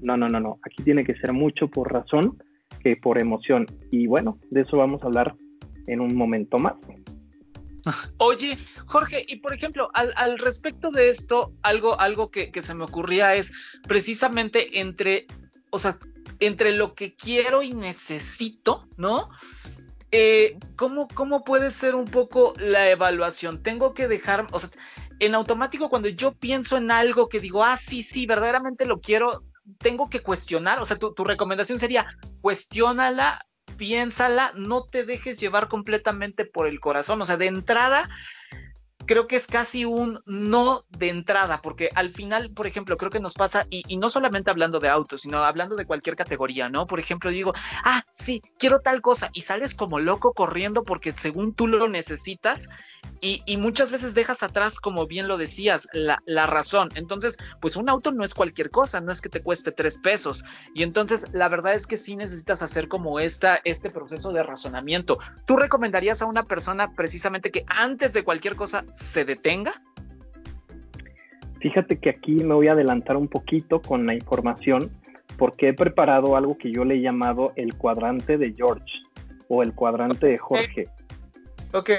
No, 0.00 0.16
no, 0.16 0.28
no, 0.28 0.40
no. 0.40 0.58
Aquí 0.64 0.82
tiene 0.82 1.04
que 1.04 1.14
ser 1.16 1.32
mucho 1.32 1.68
por 1.68 1.92
razón 1.92 2.38
que 2.82 2.96
por 2.96 3.18
emoción. 3.18 3.66
Y 3.90 4.06
bueno, 4.06 4.38
de 4.50 4.62
eso 4.62 4.78
vamos 4.78 5.02
a 5.02 5.06
hablar 5.06 5.34
en 5.86 6.00
un 6.00 6.14
momento 6.14 6.58
más. 6.58 6.74
Oye, 8.18 8.58
Jorge, 8.86 9.24
y 9.26 9.36
por 9.36 9.52
ejemplo, 9.52 9.88
al, 9.94 10.38
respecto 10.38 10.90
de 10.90 11.08
esto, 11.08 11.52
algo, 11.62 11.98
algo 11.98 12.30
que, 12.30 12.50
se 12.60 12.74
me 12.74 12.84
ocurría 12.84 13.34
es 13.34 13.52
precisamente 13.88 14.80
entre, 14.80 15.26
o 15.70 15.78
sea, 15.78 15.98
entre 16.40 16.72
lo 16.72 16.94
que 16.94 17.14
quiero 17.14 17.62
y 17.62 17.74
necesito, 17.74 18.86
¿no? 18.96 19.28
eh, 20.12 20.58
¿cómo, 20.76 21.08
¿cómo 21.08 21.42
puede 21.42 21.70
ser 21.70 21.94
un 21.94 22.04
poco 22.04 22.54
la 22.58 22.90
evaluación? 22.90 23.62
Tengo 23.62 23.94
que 23.94 24.08
dejar, 24.08 24.46
o 24.52 24.60
sea, 24.60 24.70
en 25.18 25.34
automático 25.34 25.88
cuando 25.88 26.08
yo 26.08 26.32
pienso 26.34 26.76
en 26.76 26.90
algo 26.90 27.28
que 27.28 27.40
digo, 27.40 27.64
ah, 27.64 27.76
sí, 27.76 28.02
sí, 28.02 28.26
verdaderamente 28.26 28.84
lo 28.84 29.00
quiero, 29.00 29.42
tengo 29.78 30.10
que 30.10 30.20
cuestionar, 30.20 30.80
o 30.80 30.86
sea, 30.86 30.98
tu, 30.98 31.14
tu 31.14 31.24
recomendación 31.24 31.78
sería, 31.78 32.06
cuestiónala, 32.40 33.40
piénsala, 33.76 34.52
no 34.56 34.84
te 34.84 35.04
dejes 35.04 35.38
llevar 35.38 35.68
completamente 35.68 36.44
por 36.44 36.66
el 36.66 36.80
corazón, 36.80 37.20
o 37.22 37.26
sea, 37.26 37.36
de 37.36 37.46
entrada, 37.46 38.08
creo 39.06 39.26
que 39.26 39.36
es 39.36 39.46
casi 39.46 39.84
un 39.84 40.20
no 40.26 40.84
de 40.88 41.08
entrada, 41.08 41.60
porque 41.62 41.90
al 41.94 42.10
final, 42.10 42.50
por 42.52 42.66
ejemplo, 42.66 42.96
creo 42.96 43.10
que 43.10 43.20
nos 43.20 43.34
pasa, 43.34 43.66
y, 43.70 43.96
no 43.96 44.10
solamente 44.10 44.50
hablando 44.50 44.80
de 44.80 44.88
autos, 44.88 45.22
sino 45.22 45.38
hablando 45.38 45.76
de 45.76 45.86
cualquier 45.86 46.16
categoría, 46.16 46.68
¿no? 46.68 46.86
Por 46.86 47.00
ejemplo, 47.00 47.30
digo, 47.30 47.52
ah, 47.84 48.02
sí, 48.14 48.40
quiero 48.58 48.80
tal 48.80 49.00
cosa, 49.00 49.30
y 49.32 49.42
sales 49.42 49.74
como 49.74 49.98
loco 49.98 50.32
corriendo 50.32 50.84
porque 50.84 51.12
según 51.12 51.54
tú 51.54 51.66
lo 51.68 51.88
necesitas, 51.88 52.68
y, 53.24 53.56
muchas 53.56 53.92
veces 53.92 54.14
dejas 54.14 54.42
atrás, 54.42 54.80
como 54.80 55.06
bien 55.06 55.28
lo 55.28 55.36
decías, 55.36 55.88
la, 55.92 56.20
la, 56.26 56.48
razón. 56.48 56.88
Entonces, 56.96 57.38
pues 57.60 57.76
un 57.76 57.88
auto 57.88 58.10
no 58.10 58.24
es 58.24 58.34
cualquier 58.34 58.70
cosa, 58.70 59.00
no 59.00 59.12
es 59.12 59.20
que 59.20 59.28
te 59.28 59.40
cueste 59.40 59.70
tres 59.70 59.96
pesos. 59.96 60.44
Y 60.74 60.82
entonces, 60.82 61.26
la 61.32 61.48
verdad 61.48 61.74
es 61.74 61.86
que 61.86 61.96
sí 61.96 62.16
necesitas 62.16 62.62
hacer 62.62 62.88
como 62.88 63.20
esta, 63.20 63.60
este 63.62 63.90
proceso 63.90 64.32
de 64.32 64.42
razonamiento. 64.42 65.20
¿Tú 65.46 65.56
recomendarías 65.56 66.20
a 66.20 66.26
una 66.26 66.42
persona 66.42 66.94
precisamente 66.96 67.52
que 67.52 67.64
antes 67.68 68.12
de 68.12 68.24
cualquier 68.24 68.56
cosa 68.56 68.84
se 68.94 69.24
detenga? 69.24 69.72
Fíjate 71.60 72.00
que 72.00 72.10
aquí 72.10 72.32
me 72.32 72.54
voy 72.54 72.66
a 72.66 72.72
adelantar 72.72 73.16
un 73.16 73.28
poquito 73.28 73.80
con 73.80 74.04
la 74.04 74.14
información 74.14 74.90
porque 75.38 75.68
he 75.68 75.74
preparado 75.74 76.36
algo 76.36 76.58
que 76.58 76.72
yo 76.72 76.84
le 76.84 76.96
he 76.96 77.00
llamado 77.00 77.52
el 77.54 77.76
cuadrante 77.76 78.36
de 78.36 78.52
George 78.52 78.98
o 79.46 79.62
el 79.62 79.74
cuadrante 79.74 80.26
de 80.26 80.38
Jorge. 80.38 80.88
Ok. 81.72 81.90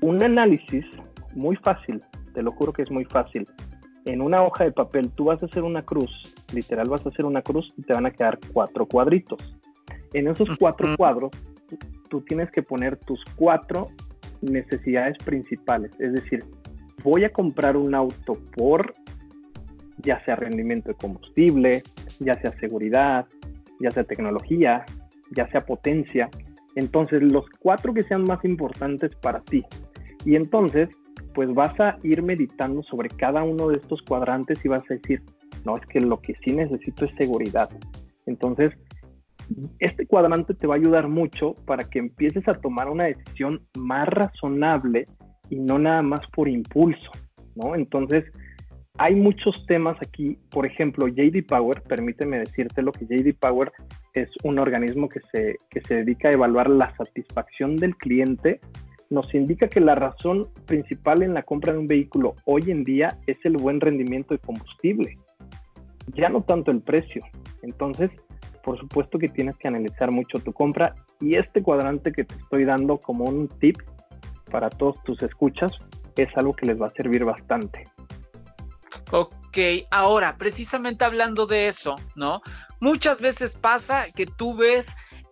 Un 0.00 0.22
análisis 0.22 0.86
muy 1.34 1.56
fácil, 1.56 2.02
te 2.34 2.42
lo 2.42 2.50
juro 2.52 2.72
que 2.72 2.82
es 2.82 2.90
muy 2.90 3.04
fácil. 3.04 3.46
En 4.06 4.22
una 4.22 4.42
hoja 4.42 4.64
de 4.64 4.72
papel 4.72 5.10
tú 5.10 5.24
vas 5.24 5.42
a 5.42 5.46
hacer 5.46 5.62
una 5.62 5.82
cruz, 5.82 6.10
literal 6.52 6.88
vas 6.88 7.04
a 7.04 7.10
hacer 7.10 7.24
una 7.24 7.42
cruz 7.42 7.72
y 7.76 7.82
te 7.82 7.92
van 7.92 8.06
a 8.06 8.10
quedar 8.10 8.38
cuatro 8.52 8.86
cuadritos. 8.86 9.40
En 10.12 10.26
esos 10.28 10.48
cuatro 10.58 10.96
cuadros 10.96 11.30
tú 12.08 12.20
tienes 12.22 12.50
que 12.50 12.62
poner 12.62 12.96
tus 12.96 13.22
cuatro 13.36 13.88
necesidades 14.40 15.16
principales. 15.18 15.92
Es 16.00 16.12
decir, 16.12 16.44
voy 17.04 17.24
a 17.24 17.32
comprar 17.32 17.76
un 17.76 17.94
auto 17.94 18.38
por 18.56 18.94
ya 19.98 20.24
sea 20.24 20.36
rendimiento 20.36 20.88
de 20.88 20.94
combustible, 20.94 21.82
ya 22.20 22.34
sea 22.40 22.52
seguridad, 22.58 23.26
ya 23.80 23.90
sea 23.90 24.04
tecnología, 24.04 24.84
ya 25.30 25.46
sea 25.48 25.60
potencia. 25.60 26.30
Entonces, 26.74 27.22
los 27.22 27.44
cuatro 27.58 27.92
que 27.92 28.02
sean 28.04 28.24
más 28.24 28.44
importantes 28.44 29.14
para 29.16 29.40
ti. 29.40 29.64
Y 30.24 30.36
entonces, 30.36 30.88
pues 31.34 31.52
vas 31.54 31.78
a 31.80 31.98
ir 32.02 32.22
meditando 32.22 32.82
sobre 32.82 33.08
cada 33.08 33.42
uno 33.42 33.68
de 33.68 33.76
estos 33.76 34.02
cuadrantes 34.02 34.64
y 34.64 34.68
vas 34.68 34.82
a 34.90 34.94
decir, 34.94 35.22
no, 35.64 35.76
es 35.76 35.86
que 35.86 36.00
lo 36.00 36.20
que 36.20 36.34
sí 36.44 36.52
necesito 36.52 37.04
es 37.04 37.14
seguridad. 37.16 37.70
Entonces, 38.26 38.72
este 39.78 40.06
cuadrante 40.06 40.54
te 40.54 40.66
va 40.66 40.74
a 40.74 40.78
ayudar 40.78 41.08
mucho 41.08 41.54
para 41.66 41.84
que 41.84 41.98
empieces 41.98 42.46
a 42.48 42.54
tomar 42.54 42.88
una 42.88 43.04
decisión 43.04 43.62
más 43.76 44.08
razonable 44.08 45.04
y 45.48 45.56
no 45.56 45.78
nada 45.78 46.02
más 46.02 46.20
por 46.32 46.48
impulso, 46.48 47.10
¿no? 47.56 47.74
Entonces, 47.74 48.24
hay 48.98 49.14
muchos 49.16 49.66
temas 49.66 49.96
aquí, 50.02 50.38
por 50.50 50.66
ejemplo, 50.66 51.08
JD 51.08 51.46
Power, 51.48 51.82
permíteme 51.82 52.38
decirte 52.38 52.82
lo 52.82 52.92
que 52.92 53.06
JD 53.06 53.34
Power 53.38 53.72
es 54.12 54.28
un 54.44 54.58
organismo 54.58 55.08
que 55.08 55.20
se, 55.32 55.56
que 55.70 55.80
se 55.80 55.96
dedica 55.96 56.28
a 56.28 56.32
evaluar 56.32 56.68
la 56.68 56.94
satisfacción 56.96 57.76
del 57.76 57.96
cliente, 57.96 58.60
nos 59.10 59.34
indica 59.34 59.68
que 59.68 59.80
la 59.80 59.96
razón 59.96 60.48
principal 60.66 61.22
en 61.22 61.34
la 61.34 61.42
compra 61.42 61.72
de 61.72 61.80
un 61.80 61.88
vehículo 61.88 62.36
hoy 62.44 62.70
en 62.70 62.84
día 62.84 63.18
es 63.26 63.36
el 63.44 63.56
buen 63.56 63.80
rendimiento 63.80 64.34
de 64.34 64.38
combustible, 64.38 65.18
ya 66.14 66.28
no 66.28 66.42
tanto 66.42 66.70
el 66.70 66.80
precio. 66.80 67.22
Entonces, 67.62 68.10
por 68.62 68.78
supuesto 68.78 69.18
que 69.18 69.28
tienes 69.28 69.56
que 69.56 69.68
analizar 69.68 70.10
mucho 70.12 70.38
tu 70.38 70.52
compra 70.52 70.94
y 71.20 71.34
este 71.34 71.62
cuadrante 71.62 72.12
que 72.12 72.24
te 72.24 72.34
estoy 72.34 72.64
dando 72.64 72.98
como 72.98 73.24
un 73.24 73.48
tip 73.48 73.78
para 74.50 74.70
todos 74.70 75.02
tus 75.02 75.22
escuchas 75.22 75.72
es 76.16 76.28
algo 76.36 76.54
que 76.54 76.66
les 76.66 76.80
va 76.80 76.86
a 76.86 76.90
servir 76.90 77.24
bastante. 77.24 77.84
Ok, 79.10 79.58
ahora, 79.90 80.36
precisamente 80.38 81.04
hablando 81.04 81.46
de 81.46 81.66
eso, 81.66 81.96
¿no? 82.14 82.42
Muchas 82.78 83.20
veces 83.20 83.56
pasa 83.56 84.04
que 84.14 84.26
tú 84.26 84.56
ves 84.56 84.86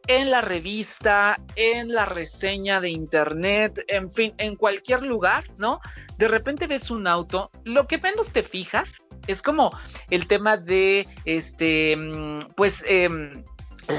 en 0.09 0.31
la 0.31 0.41
revista, 0.41 1.39
en 1.55 1.93
la 1.93 2.07
reseña 2.07 2.81
de 2.81 2.91
internet, 2.91 3.85
en 3.89 4.11
fin, 4.11 4.35
en 4.39 4.57
cualquier 4.57 5.03
lugar, 5.03 5.45
¿no? 5.59 5.81
De 6.17 6.29
repente 6.29 6.67
ves 6.67 6.91
un 6.91 7.07
auto, 7.07 7.51
lo 7.65 7.87
que 7.87 7.99
menos 7.99 8.33
te 8.33 8.43
fijas 8.43 8.89
es 9.27 9.43
como 9.43 9.71
el 10.11 10.27
tema 10.27 10.57
de, 10.57 11.07
este, 11.27 11.95
mm, 11.97 12.55
pues, 12.57 12.83
em, 12.87 13.45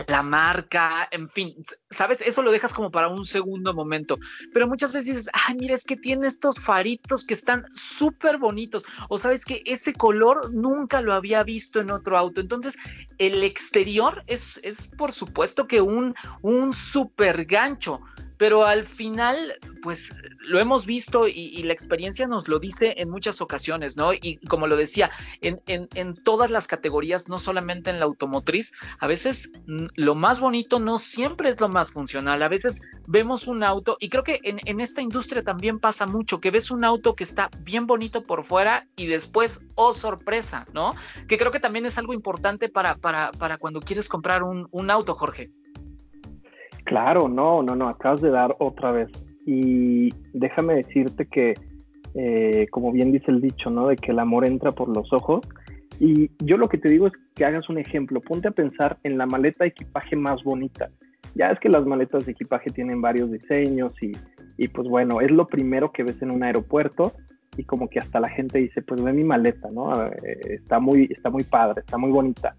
la 0.08 0.22
marca, 0.22 1.08
en 1.12 1.30
fin, 1.30 1.56
¿sabes? 1.90 2.22
Eso 2.22 2.42
lo 2.42 2.52
dejas 2.52 2.74
como 2.74 2.92
para 2.92 3.10
un 3.10 3.26
segundo 3.26 3.74
momento. 3.74 4.18
Pero 4.54 4.68
muchas 4.68 4.94
veces 4.94 5.16
dices, 5.16 5.30
ay, 5.34 5.56
mira, 5.56 5.76
es 5.76 5.84
que 5.84 5.98
tiene 5.98 6.28
estos 6.28 6.60
faritos 6.60 7.26
que 7.26 7.34
están 7.34 7.66
súper 7.74 8.38
bonitos. 8.38 8.86
O 9.10 9.18
sabes 9.18 9.46
que 9.46 9.64
ese 9.66 9.94
color 9.94 10.54
nunca 10.54 11.02
lo 11.02 11.14
había 11.14 11.44
visto 11.44 11.80
en 11.80 11.92
otro 11.92 12.18
auto. 12.18 12.42
Entonces, 12.42 12.78
el 13.18 13.44
exterior 13.44 14.24
es, 14.28 14.60
es 14.64 14.88
por 14.88 15.12
supuesto 15.12 15.66
que 15.66 15.82
un, 15.82 16.16
un 16.42 16.74
súper 16.74 17.46
gancho 17.46 18.02
pero 18.40 18.66
al 18.66 18.86
final, 18.86 19.54
pues 19.84 20.16
lo 20.40 20.60
hemos 20.60 20.86
visto 20.86 21.28
y, 21.28 21.62
la 21.64 21.74
experiencia 21.74 22.26
nos 22.26 22.48
lo 22.48 22.58
dice 22.58 22.96
en 22.98 23.10
muchas 23.10 23.42
ocasiones, 23.42 23.98
¿no? 23.98 24.14
Y 24.14 24.38
como 24.48 24.66
lo 24.66 24.78
decía, 24.78 25.12
en, 25.42 25.60
en, 25.68 26.16
todas 26.16 26.50
las 26.50 26.66
categorías, 26.66 27.28
no 27.28 27.38
solamente 27.38 27.90
en 27.90 28.00
la 28.00 28.06
automotriz, 28.06 28.72
a 28.98 29.08
veces 29.08 29.52
lo 29.68 30.16
más 30.16 30.40
bonito 30.40 30.80
no 30.80 31.00
siempre 31.00 31.50
es 31.50 31.60
lo 31.60 31.68
más 31.68 31.92
funcional, 31.92 32.42
a 32.42 32.48
veces 32.48 32.82
vemos 33.08 33.46
un 33.48 33.62
auto, 33.62 33.98
y 34.00 34.08
creo 34.08 34.24
que 34.24 34.40
en, 34.44 34.62
en 34.64 34.80
esta 34.80 35.02
industria 35.02 35.44
también 35.44 35.78
pasa 35.78 36.06
mucho, 36.06 36.40
que 36.40 36.50
ves 36.50 36.72
un 36.72 36.86
auto 36.86 37.16
que 37.16 37.26
está 37.26 37.50
bien 37.60 37.88
bonito 37.88 38.24
por 38.24 38.46
fuera 38.46 38.88
y 38.96 39.08
después, 39.08 39.66
oh 39.76 39.94
sorpresa, 39.94 40.66
¿no? 40.74 40.96
Que 41.28 41.38
creo 41.38 41.52
que 41.52 41.60
también 41.60 41.86
es 41.86 41.98
algo 41.98 42.14
importante 42.14 42.70
para, 42.70 42.96
para, 42.96 43.34
para 43.34 43.58
cuando 43.58 43.82
quieres 43.82 44.08
comprar 44.08 44.44
un 44.44 44.90
auto, 44.90 45.14
Jorge. 45.14 45.52
Claro, 46.86 47.28
no, 47.28 47.62
no, 47.64 47.76
no, 47.76 47.90
acabas 47.90 48.22
de 48.22 48.30
dar 48.30 48.52
otra 48.60 48.92
vez. 48.92 49.10
Y 49.46 50.10
déjame 50.34 50.76
decirte 50.76 51.26
que, 51.26 51.54
eh, 52.16 52.68
como 52.72 52.92
bien 52.92 53.12
dice 53.12 53.32
el 53.32 53.42
dicho, 53.42 53.70
¿no? 53.70 53.88
De 53.88 53.96
que 53.96 54.12
el 54.12 54.20
amor 54.20 54.46
entra 54.46 54.72
por 54.72 54.96
los 54.96 55.12
ojos. 55.14 55.42
Y 56.00 56.32
yo 56.40 56.58
lo 56.58 56.70
que 56.70 56.78
te 56.78 56.90
digo 56.90 57.08
es 57.08 57.14
que 57.36 57.46
hagas 57.46 57.70
un 57.70 57.78
ejemplo. 57.78 58.22
Ponte 58.22 58.48
a 58.48 58.52
pensar 58.52 58.98
en 59.04 59.18
la 59.18 59.26
maleta 59.26 59.64
de 59.64 59.70
equipaje 59.70 60.16
más 60.16 60.44
bonita. 60.44 60.90
Ya 61.36 61.52
es 61.52 61.60
que 61.60 61.70
las 61.70 61.86
maletas 61.86 62.26
de 62.26 62.32
equipaje 62.32 62.70
tienen 62.70 63.02
varios 63.02 63.32
diseños 63.32 63.94
y, 64.02 64.12
y 64.58 64.68
pues 64.68 64.88
bueno, 64.88 65.22
es 65.22 65.32
lo 65.32 65.46
primero 65.46 65.92
que 65.92 66.04
ves 66.04 66.22
en 66.22 66.32
un 66.32 66.44
aeropuerto 66.44 67.14
y 67.58 67.64
como 67.64 67.90
que 67.90 68.00
hasta 68.00 68.20
la 68.20 68.30
gente 68.30 68.60
dice, 68.60 68.82
pues 68.82 69.02
ve 69.02 69.12
mi 69.12 69.24
maleta, 69.24 69.70
¿no? 69.70 70.06
Eh, 70.06 70.40
está, 70.50 70.80
muy, 70.80 71.10
está 71.12 71.30
muy 71.30 71.44
padre, 71.44 71.82
está 71.82 71.98
muy 71.98 72.12
bonita. 72.12 72.56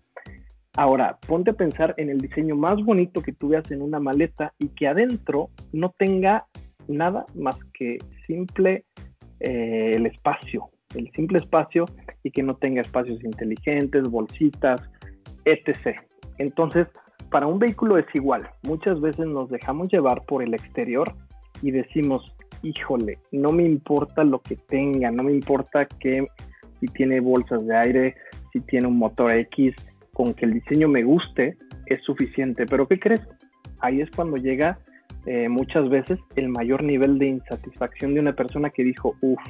Ahora, 0.76 1.18
ponte 1.26 1.50
a 1.50 1.54
pensar 1.54 1.94
en 1.96 2.10
el 2.10 2.18
diseño 2.18 2.54
más 2.54 2.82
bonito 2.84 3.22
que 3.22 3.32
tú 3.32 3.48
veas 3.48 3.70
en 3.72 3.82
una 3.82 3.98
maleta 3.98 4.54
y 4.58 4.68
que 4.68 4.86
adentro 4.86 5.50
no 5.72 5.92
tenga 5.98 6.46
nada 6.88 7.24
más 7.34 7.58
que 7.74 7.98
simple 8.26 8.84
eh, 9.40 9.92
el 9.96 10.06
espacio, 10.06 10.70
el 10.94 11.10
simple 11.12 11.38
espacio 11.38 11.86
y 12.22 12.30
que 12.30 12.42
no 12.42 12.56
tenga 12.56 12.82
espacios 12.82 13.22
inteligentes, 13.24 14.08
bolsitas, 14.08 14.80
etc. 15.44 15.98
Entonces, 16.38 16.86
para 17.30 17.46
un 17.46 17.58
vehículo 17.58 17.98
es 17.98 18.06
igual. 18.14 18.48
Muchas 18.62 19.00
veces 19.00 19.26
nos 19.26 19.50
dejamos 19.50 19.88
llevar 19.90 20.24
por 20.24 20.42
el 20.42 20.54
exterior 20.54 21.12
y 21.62 21.70
decimos, 21.70 22.34
híjole, 22.62 23.18
no 23.32 23.52
me 23.52 23.64
importa 23.64 24.24
lo 24.24 24.40
que 24.40 24.56
tenga, 24.56 25.10
no 25.10 25.22
me 25.24 25.32
importa 25.32 25.86
que 25.86 26.26
si 26.78 26.86
tiene 26.86 27.20
bolsas 27.20 27.66
de 27.66 27.76
aire, 27.76 28.14
si 28.52 28.60
tiene 28.60 28.86
un 28.86 28.98
motor 28.98 29.30
X, 29.32 29.74
con 30.20 30.34
que 30.34 30.44
el 30.44 30.52
diseño 30.52 30.86
me 30.86 31.02
guste 31.02 31.56
es 31.86 32.02
suficiente. 32.02 32.66
Pero 32.66 32.86
¿qué 32.86 33.00
crees? 33.00 33.22
Ahí 33.78 34.02
es 34.02 34.10
cuando 34.10 34.36
llega 34.36 34.78
eh, 35.24 35.48
muchas 35.48 35.88
veces 35.88 36.18
el 36.36 36.50
mayor 36.50 36.82
nivel 36.82 37.18
de 37.18 37.28
insatisfacción 37.28 38.12
de 38.12 38.20
una 38.20 38.34
persona 38.34 38.68
que 38.68 38.84
dijo, 38.84 39.16
uff, 39.22 39.40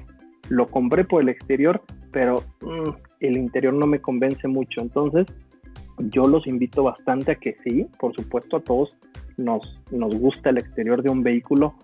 lo 0.49 0.69
compré 0.69 1.03
por 1.03 1.23
el 1.23 1.29
exterior, 1.29 1.83
pero 2.12 2.45
mm, 2.61 2.91
el 3.19 3.37
interior 3.37 3.75
no 3.75 3.89
me 3.89 3.99
convence 3.99 4.47
mucho. 4.47 4.81
Entonces, 4.81 5.27
yo 5.99 6.29
los 6.29 6.47
invito 6.47 6.85
bastante 6.85 7.33
a 7.33 7.35
que 7.35 7.57
sí, 7.65 7.89
por 7.99 8.15
supuesto, 8.15 8.59
a 8.59 8.61
todos 8.61 8.97
nos, 9.39 9.83
nos 9.91 10.15
gusta 10.15 10.50
el 10.50 10.59
exterior 10.59 11.03
de 11.03 11.11
un 11.11 11.23
vehículo, 11.23 11.75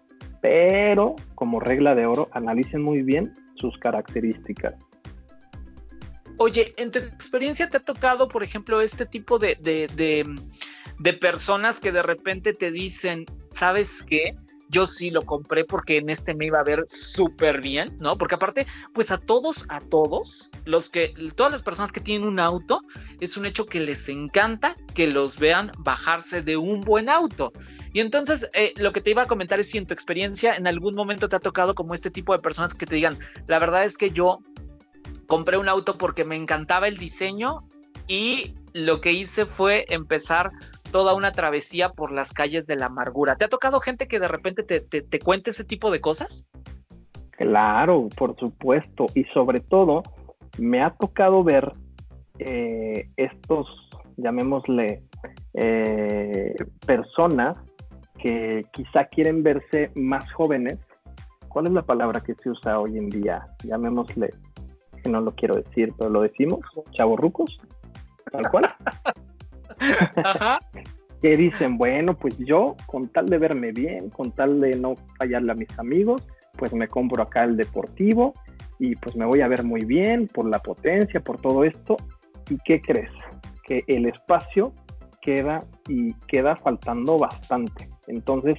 pero 0.41 1.17
como 1.35 1.59
regla 1.59 1.97
de 1.97 2.07
oro, 2.07 2.29
analicen 2.31 2.83
muy 2.83 3.03
bien 3.03 3.33
sus 3.57 3.77
características. 3.79 4.77
Oye, 6.39 6.75
en 6.77 6.91
tu 6.91 6.99
experiencia 6.99 7.69
te 7.71 7.79
ha 7.79 7.85
tocado, 7.85 8.29
por 8.29 8.43
ejemplo, 8.43 8.81
este 8.81 9.07
tipo 9.07 9.39
de, 9.39 9.57
de, 9.61 9.89
de, 10.99 11.13
personas 11.15 11.81
que 11.81 11.93
de 11.93 12.03
repente 12.03 12.53
te 12.53 12.71
dicen, 12.71 13.25
¿sabes 13.53 14.03
qué? 14.03 14.37
yo 14.69 14.87
sí 14.87 15.11
lo 15.11 15.23
compré 15.23 15.65
porque 15.65 15.99
en 15.99 16.11
este 16.11 16.35
me 16.35 16.47
iba 16.47 16.59
a 16.59 16.65
ver 16.65 16.85
súper 16.89 17.61
bien, 17.61 17.97
¿no? 18.01 18.17
Porque 18.17 18.35
aparte, 18.35 18.67
pues 18.93 19.11
a 19.11 19.19
todos, 19.19 19.67
a 19.69 19.81
todos, 19.81 20.51
los 20.65 20.91
que, 20.91 21.15
todas 21.35 21.53
las 21.53 21.63
personas 21.63 21.93
que 21.93 22.01
tienen 22.01 22.27
un 22.27 22.41
auto, 22.41 22.81
es 23.21 23.37
un 23.37 23.47
hecho 23.47 23.67
que 23.67 23.81
les 23.81 24.09
encanta 24.09 24.75
que 24.95 25.07
los 25.07 25.39
vean 25.39 25.71
bajarse 25.79 26.43
de 26.43 26.57
un 26.57 26.81
buen 26.81 27.09
auto. 27.09 27.53
Y 27.93 28.01
entonces, 28.01 28.51
eh, 28.53 28.75
lo 28.77 28.93
que 28.93 29.01
te 29.01 29.11
iba 29.11 29.23
a 29.23 29.27
comentar 29.27 29.61
es 29.61 29.71
si 29.71 29.79
en 29.79 29.87
tu 29.87 29.95
experiencia 29.95 30.55
en 30.57 30.67
algún 30.67 30.95
momento 30.95 31.29
te 31.29 31.37
ha 31.37 31.41
tocado 31.41 31.75
como 31.75 31.95
este 31.95 32.11
tipo 32.11 32.33
de 32.33 32.41
personas 32.41 32.75
que 32.75 32.87
te 32.87 32.97
digan, 32.97 33.17
la 33.47 33.59
verdad 33.59 33.85
es 33.85 33.97
que 33.97 34.11
yo 34.11 34.41
compré 35.27 35.59
un 35.59 35.69
auto 35.69 35.99
porque 35.99 36.25
me 36.25 36.37
encantaba 36.37 36.89
el 36.89 36.97
diseño 36.97 37.65
y 38.09 38.55
lo 38.73 39.01
que 39.01 39.13
hice 39.13 39.47
fue 39.47 39.87
empezar 39.89 40.53
toda 40.93 41.15
una 41.15 41.33
travesía 41.33 41.93
por 41.93 42.13
las 42.13 42.33
calles 42.33 42.67
de 42.67 42.77
la 42.77 42.87
amargura. 42.87 43.37
¿Te 43.37 43.45
ha 43.45 43.49
tocado 43.49 43.81
gente 43.81 44.09
que 44.09 44.21
de 44.21 44.29
repente 44.29 44.63
te, 44.63 44.81
te, 44.81 45.19
cuente 45.19 45.51
ese 45.51 45.65
tipo 45.65 45.91
de 45.91 46.01
cosas? 46.01 46.49
Claro, 47.31 48.09
por 48.17 48.37
supuesto. 48.37 49.07
Y 49.15 49.25
sobre 49.25 49.61
todo, 49.61 50.03
me 50.59 50.83
ha 50.83 50.91
tocado 50.91 51.43
ver 51.43 51.73
eh, 52.39 53.09
estos, 53.17 53.67
llamémosle, 54.17 55.03
eh, 55.55 56.55
personas 56.87 57.59
que 58.19 58.65
quizá 58.73 59.05
quieren 59.07 59.43
verse 59.43 59.91
más 59.95 60.31
jóvenes. 60.33 60.79
¿Cuál 61.49 61.67
es 61.67 61.73
la 61.73 61.83
palabra 61.83 62.21
que 62.21 62.35
se 62.35 62.51
usa 62.51 62.79
hoy 62.79 62.99
en 62.99 63.09
día? 63.09 63.47
Llamémosle, 63.65 64.31
que 65.07 65.13
no 65.13 65.21
lo 65.21 65.33
quiero 65.35 65.55
decir, 65.57 65.93
pero 65.97 66.11
lo 66.11 66.23
decimos, 66.23 66.61
chavorrucos, 66.91 67.61
tal 68.33 68.51
cual. 68.51 68.65
que 71.23 71.37
dicen, 71.37 71.79
bueno, 71.79 72.15
pues 72.19 72.37
yo, 72.39 72.75
con 72.87 73.09
tal 73.09 73.27
de 73.27 73.39
verme 73.39 73.73
bien, 73.73 74.11
con 74.11 74.33
tal 74.33 74.61
de 74.61 74.77
no 74.77 74.95
fallarle 75.19 75.53
a 75.53 75.55
mis 75.55 75.79
amigos, 75.79 76.27
pues 76.59 76.75
me 76.75 76.89
compro 76.89 77.23
acá 77.23 77.45
el 77.45 77.57
deportivo 77.57 78.35
y 78.79 78.97
pues 78.97 79.17
me 79.17 79.25
voy 79.25 79.41
a 79.41 79.49
ver 79.49 79.63
muy 79.65 79.85
bien 79.85 80.29
por 80.29 80.49
la 80.49 80.59
potencia, 80.59 81.21
por 81.21 81.41
todo 81.41 81.65
esto. 81.65 81.97
¿Y 82.51 82.59
qué 82.65 82.81
crees? 82.83 83.11
Que 83.65 83.85
el 83.87 84.07
espacio 84.07 84.73
queda 85.23 85.65
y 85.89 86.15
queda 86.27 86.57
faltando 86.57 87.19
bastante. 87.19 87.89
Entonces, 88.09 88.57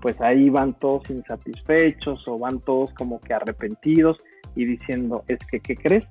pues 0.00 0.20
ahí 0.20 0.50
van 0.50 0.78
todos 0.78 1.10
insatisfechos 1.10 2.26
o 2.26 2.38
van 2.38 2.60
todos 2.60 2.94
como 2.94 3.20
que 3.20 3.34
arrepentidos 3.34 4.18
y 4.54 4.64
diciendo, 4.64 5.24
es 5.28 5.38
que, 5.46 5.60
¿qué 5.60 5.76
crees? 5.76 6.04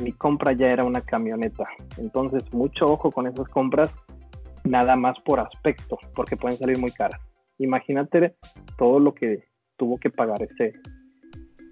mi 0.00 0.12
compra 0.12 0.52
ya 0.52 0.68
era 0.68 0.84
una 0.84 1.02
camioneta. 1.02 1.64
Entonces, 1.98 2.42
mucho 2.52 2.86
ojo 2.86 3.10
con 3.10 3.26
esas 3.26 3.48
compras, 3.48 3.90
nada 4.64 4.96
más 4.96 5.18
por 5.20 5.40
aspecto, 5.40 5.98
porque 6.14 6.36
pueden 6.36 6.56
salir 6.56 6.78
muy 6.78 6.92
caras. 6.92 7.20
Imagínate 7.58 8.36
todo 8.78 8.98
lo 8.98 9.14
que 9.14 9.44
tuvo 9.76 9.98
que 9.98 10.10
pagar 10.10 10.42
ese, 10.42 10.72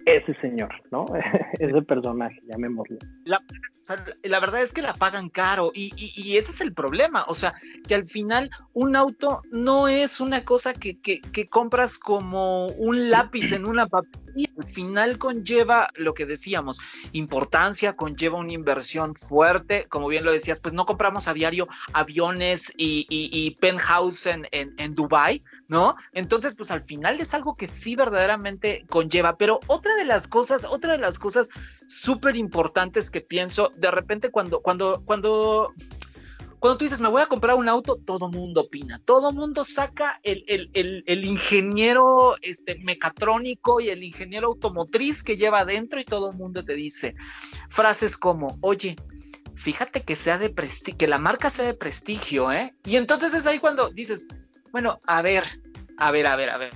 ese 0.05 0.33
señor, 0.41 0.73
¿no? 0.91 1.05
ese 1.59 1.81
personaje, 1.81 2.39
llamémoslo. 2.47 2.97
La, 3.23 4.39
verdad 4.39 4.61
es 4.61 4.71
que 4.71 4.81
la 4.81 4.93
pagan 4.93 5.29
caro 5.29 5.71
y, 5.73 5.91
y, 5.95 6.37
ese 6.37 6.51
es 6.51 6.61
el 6.61 6.73
problema, 6.73 7.25
o 7.27 7.35
sea, 7.35 7.55
que 7.87 7.95
al 7.95 8.05
final 8.05 8.51
un 8.73 8.95
auto 8.95 9.41
no 9.51 9.87
es 9.87 10.21
una 10.21 10.45
cosa 10.45 10.73
que, 10.73 10.99
que, 10.99 11.21
compras 11.49 11.97
como 11.97 12.67
un 12.67 13.09
lápiz 13.09 13.51
en 13.51 13.65
una 13.65 13.87
papelilla, 13.87 14.51
al 14.57 14.67
final 14.67 15.17
conlleva 15.17 15.89
lo 15.95 16.13
que 16.13 16.25
decíamos, 16.25 16.79
importancia, 17.11 17.95
conlleva 17.95 18.37
una 18.37 18.53
inversión 18.53 19.15
fuerte, 19.15 19.87
como 19.89 20.07
bien 20.07 20.25
lo 20.25 20.31
decías, 20.31 20.59
pues 20.61 20.73
no 20.73 20.85
compramos 20.85 21.27
a 21.27 21.33
diario 21.33 21.67
aviones 21.91 22.71
y, 22.77 23.07
y 23.09 23.51
penthouse 23.55 24.27
en, 24.27 24.47
en, 24.51 24.73
en 24.77 24.93
Dubai, 24.93 25.43
¿no? 25.67 25.95
Entonces, 26.13 26.55
pues 26.55 26.71
al 26.71 26.83
final 26.83 27.19
es 27.19 27.33
algo 27.33 27.55
que 27.55 27.67
sí 27.67 27.95
verdaderamente 27.95 28.85
conlleva, 28.89 29.37
pero 29.37 29.59
otra 29.67 29.90
de 29.95 30.05
las 30.05 30.27
cosas, 30.27 30.63
otra 30.65 30.93
de 30.93 30.99
las 30.99 31.19
cosas 31.19 31.49
súper 31.87 32.37
importantes 32.37 33.09
que 33.09 33.21
pienso, 33.21 33.71
de 33.75 33.91
repente 33.91 34.29
cuando, 34.29 34.61
cuando, 34.61 35.01
cuando, 35.05 35.73
cuando 36.59 36.77
tú 36.77 36.85
dices, 36.85 37.01
me 37.01 37.09
voy 37.09 37.21
a 37.21 37.27
comprar 37.27 37.55
un 37.55 37.67
auto, 37.67 37.95
todo 37.95 38.29
mundo 38.29 38.61
opina, 38.61 38.99
todo 38.99 39.31
mundo 39.31 39.65
saca 39.65 40.19
el, 40.23 40.43
el, 40.47 41.03
el, 41.05 41.25
ingeniero 41.25 42.35
este, 42.41 42.75
mecatrónico 42.75 43.81
y 43.81 43.89
el 43.89 44.03
ingeniero 44.03 44.47
automotriz 44.47 45.23
que 45.23 45.37
lleva 45.37 45.61
adentro 45.61 45.99
y 45.99 46.05
todo 46.05 46.31
el 46.31 46.37
mundo 46.37 46.63
te 46.63 46.75
dice 46.75 47.15
frases 47.67 48.17
como, 48.17 48.57
oye, 48.61 48.95
fíjate 49.55 50.03
que 50.03 50.15
sea 50.15 50.37
de 50.37 50.49
prestigio, 50.49 50.97
que 50.97 51.07
la 51.07 51.17
marca 51.17 51.49
sea 51.49 51.65
de 51.65 51.73
prestigio, 51.73 52.51
¿eh? 52.51 52.73
Y 52.85 52.95
entonces 52.95 53.33
es 53.33 53.45
ahí 53.47 53.59
cuando 53.59 53.89
dices, 53.89 54.27
bueno, 54.71 54.99
a 55.05 55.21
ver, 55.21 55.43
a 55.97 56.11
ver, 56.11 56.27
a 56.27 56.35
ver, 56.35 56.49
a 56.49 56.57
ver, 56.57 56.73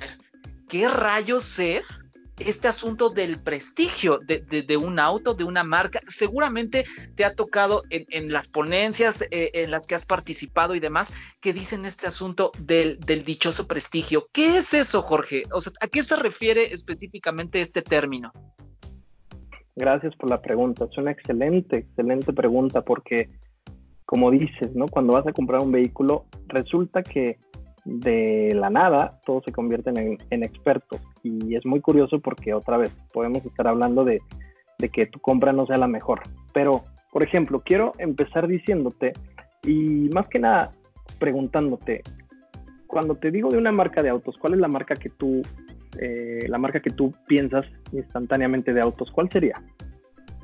¿qué 0.67 0.87
rayos 0.87 1.59
es 1.59 2.01
este 2.37 2.67
asunto 2.67 3.09
del 3.09 3.41
prestigio 3.41 4.19
de, 4.19 4.77
un 4.77 4.99
auto, 4.99 5.33
de 5.33 5.43
una 5.43 5.63
marca. 5.63 6.01
Seguramente 6.07 6.85
te 7.15 7.25
ha 7.25 7.33
tocado 7.33 7.83
en, 7.89 8.31
las 8.31 8.47
ponencias 8.47 9.21
eh, 9.31 9.51
en 9.53 9.71
las 9.71 9.87
que 9.87 9.95
has 9.95 10.05
participado 10.05 10.75
y 10.75 10.79
demás, 10.79 11.13
que 11.39 11.53
dicen 11.53 11.85
este 11.85 12.07
asunto 12.07 12.51
del, 12.59 12.99
dichoso 13.25 13.67
prestigio. 13.67 14.27
¿Qué 14.31 14.57
es 14.57 14.73
eso, 14.73 15.01
Jorge? 15.01 15.43
O 15.51 15.61
sea, 15.61 15.73
¿a 15.79 15.87
qué 15.87 16.03
se 16.03 16.15
refiere 16.15 16.73
específicamente 16.73 17.61
este 17.61 17.81
término? 17.81 18.31
Gracias 19.75 20.15
por 20.15 20.29
la 20.29 20.41
pregunta. 20.41 20.85
Es 20.85 20.97
una 20.97 21.11
excelente, 21.11 21.77
excelente 21.77 22.33
pregunta 22.33 22.81
porque, 22.81 23.29
como 24.05 24.31
dices, 24.31 24.73
¿no? 24.73 24.87
Cuando 24.87 25.13
vas 25.13 25.27
a 25.27 25.33
comprar 25.33 25.61
un 25.61 25.71
vehículo, 25.71 26.25
resulta 26.47 27.03
que 27.03 27.37
de 27.85 28.51
la 28.55 28.71
nada 28.71 29.19
todos 29.25 29.43
se 29.45 29.51
convierten 29.51 30.17
en, 30.29 30.43
expertos. 30.43 30.99
Y 31.23 31.55
es 31.55 31.65
muy 31.65 31.79
curioso 31.79 32.19
porque 32.19 32.53
otra 32.53 32.77
vez 32.77 32.91
podemos 33.13 33.45
estar 33.45 33.67
hablando 33.67 34.03
de, 34.03 34.21
que 34.91 35.05
tu 35.05 35.19
compra 35.19 35.53
no 35.53 35.65
sea 35.65 35.77
la 35.77 35.87
mejor. 35.87 36.21
Pero, 36.53 36.83
por 37.11 37.23
ejemplo, 37.23 37.61
quiero 37.63 37.93
empezar 37.97 38.47
diciéndote 38.47 39.13
y 39.63 40.09
más 40.13 40.27
que 40.27 40.39
nada 40.39 40.73
preguntándote, 41.19 42.01
cuando 42.87 43.15
te 43.15 43.31
digo 43.31 43.49
de 43.51 43.57
una 43.57 43.71
marca 43.71 44.01
de 44.03 44.09
autos, 44.09 44.37
¿cuál 44.37 44.53
es 44.53 44.59
la 44.59 44.67
marca 44.67 44.95
que 44.95 45.09
tú, 45.09 45.41
eh, 45.99 46.45
la 46.47 46.57
marca 46.57 46.79
que 46.79 46.91
tú 46.91 47.13
piensas 47.27 47.65
instantáneamente 47.91 48.73
de 48.73 48.81
autos? 48.81 49.11
¿Cuál 49.11 49.29
sería? 49.29 49.61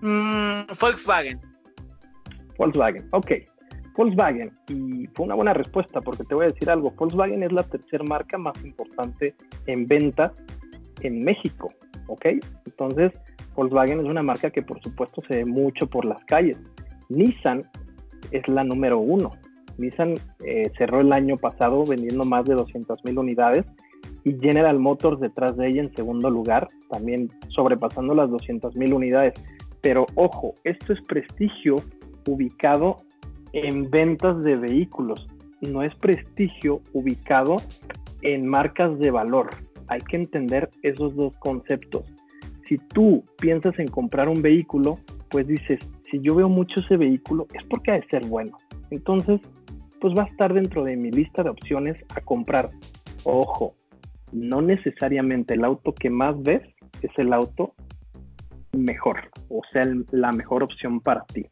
Mm, 0.01 0.61
Volkswagen. 0.79 1.39
Volkswagen, 2.57 3.07
ok. 3.11 3.31
Volkswagen, 3.95 4.51
y 4.69 5.07
fue 5.07 5.25
una 5.25 5.35
buena 5.35 5.53
respuesta 5.53 6.01
porque 6.01 6.23
te 6.23 6.33
voy 6.33 6.45
a 6.45 6.49
decir 6.49 6.69
algo, 6.69 6.91
Volkswagen 6.91 7.43
es 7.43 7.51
la 7.51 7.63
tercera 7.63 8.03
marca 8.03 8.37
más 8.37 8.53
importante 8.63 9.35
en 9.67 9.87
ventas 9.87 10.31
en 11.01 11.23
México, 11.23 11.69
¿ok? 12.07 12.25
Entonces, 12.65 13.11
Volkswagen 13.55 13.99
es 13.99 14.05
una 14.05 14.23
marca 14.23 14.49
que 14.49 14.61
por 14.61 14.81
supuesto 14.81 15.21
se 15.27 15.37
ve 15.37 15.45
mucho 15.45 15.87
por 15.87 16.05
las 16.05 16.23
calles. 16.25 16.59
Nissan 17.09 17.65
es 18.31 18.47
la 18.47 18.63
número 18.63 18.99
uno. 18.99 19.31
Nissan 19.77 20.15
eh, 20.45 20.71
cerró 20.77 21.01
el 21.01 21.11
año 21.11 21.37
pasado 21.37 21.83
vendiendo 21.85 22.23
más 22.23 22.45
de 22.45 22.55
200 22.55 23.03
mil 23.03 23.17
unidades 23.17 23.65
y 24.23 24.37
General 24.39 24.79
Motors 24.79 25.19
detrás 25.19 25.57
de 25.57 25.67
ella 25.67 25.81
en 25.81 25.95
segundo 25.95 26.29
lugar, 26.29 26.67
también 26.89 27.29
sobrepasando 27.49 28.13
las 28.13 28.29
200 28.29 28.75
mil 28.75 28.93
unidades. 28.93 29.33
Pero 29.81 30.05
ojo, 30.15 30.53
esto 30.63 30.93
es 30.93 31.01
prestigio 31.01 31.77
ubicado 32.27 32.97
en 33.53 33.89
ventas 33.89 34.41
de 34.43 34.55
vehículos, 34.55 35.27
no 35.61 35.83
es 35.83 35.93
prestigio 35.95 36.81
ubicado 36.93 37.57
en 38.21 38.47
marcas 38.47 38.97
de 38.99 39.11
valor. 39.11 39.49
Hay 39.87 40.01
que 40.01 40.17
entender 40.17 40.69
esos 40.83 41.15
dos 41.15 41.33
conceptos. 41.37 42.05
Si 42.67 42.77
tú 42.77 43.23
piensas 43.39 43.77
en 43.79 43.87
comprar 43.87 44.29
un 44.29 44.41
vehículo, 44.41 44.99
pues 45.29 45.47
dices, 45.47 45.79
si 46.09 46.19
yo 46.21 46.35
veo 46.35 46.49
mucho 46.49 46.79
ese 46.79 46.97
vehículo, 46.97 47.47
es 47.53 47.63
porque 47.69 47.91
ha 47.91 47.95
de 47.95 48.07
ser 48.07 48.25
bueno. 48.25 48.57
Entonces, 48.89 49.41
pues 49.99 50.17
va 50.17 50.23
a 50.23 50.27
estar 50.27 50.53
dentro 50.53 50.83
de 50.83 50.95
mi 50.97 51.11
lista 51.11 51.43
de 51.43 51.49
opciones 51.49 51.97
a 52.15 52.21
comprar. 52.21 52.69
Ojo, 53.23 53.75
no 54.31 54.61
necesariamente 54.61 55.53
el 55.53 55.63
auto 55.63 55.93
que 55.93 56.09
más 56.09 56.41
ves 56.41 56.63
es 57.01 57.11
el 57.17 57.33
auto 57.33 57.73
mejor, 58.73 59.29
o 59.49 59.61
sea, 59.71 59.85
la 60.11 60.31
mejor 60.31 60.63
opción 60.63 61.01
para 61.01 61.25
ti. 61.25 61.45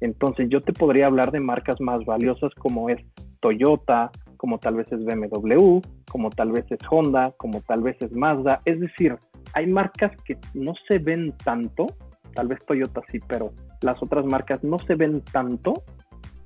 Entonces 0.00 0.48
yo 0.48 0.60
te 0.62 0.72
podría 0.72 1.06
hablar 1.06 1.30
de 1.30 1.40
marcas 1.40 1.80
más 1.80 2.04
valiosas 2.04 2.52
como 2.54 2.88
es 2.88 2.98
Toyota, 3.40 4.10
como 4.36 4.58
tal 4.58 4.74
vez 4.74 4.90
es 4.90 5.04
BMW, 5.04 5.80
como 6.10 6.30
tal 6.30 6.50
vez 6.50 6.64
es 6.70 6.80
Honda, 6.90 7.32
como 7.36 7.60
tal 7.60 7.82
vez 7.82 7.96
es 8.00 8.12
Mazda. 8.12 8.60
Es 8.64 8.80
decir, 8.80 9.16
hay 9.54 9.66
marcas 9.66 10.10
que 10.24 10.36
no 10.54 10.74
se 10.88 10.98
ven 10.98 11.32
tanto, 11.44 11.86
tal 12.34 12.48
vez 12.48 12.58
Toyota 12.66 13.02
sí, 13.10 13.20
pero 13.28 13.52
las 13.82 14.02
otras 14.02 14.24
marcas 14.24 14.62
no 14.64 14.78
se 14.80 14.94
ven 14.94 15.20
tanto, 15.32 15.84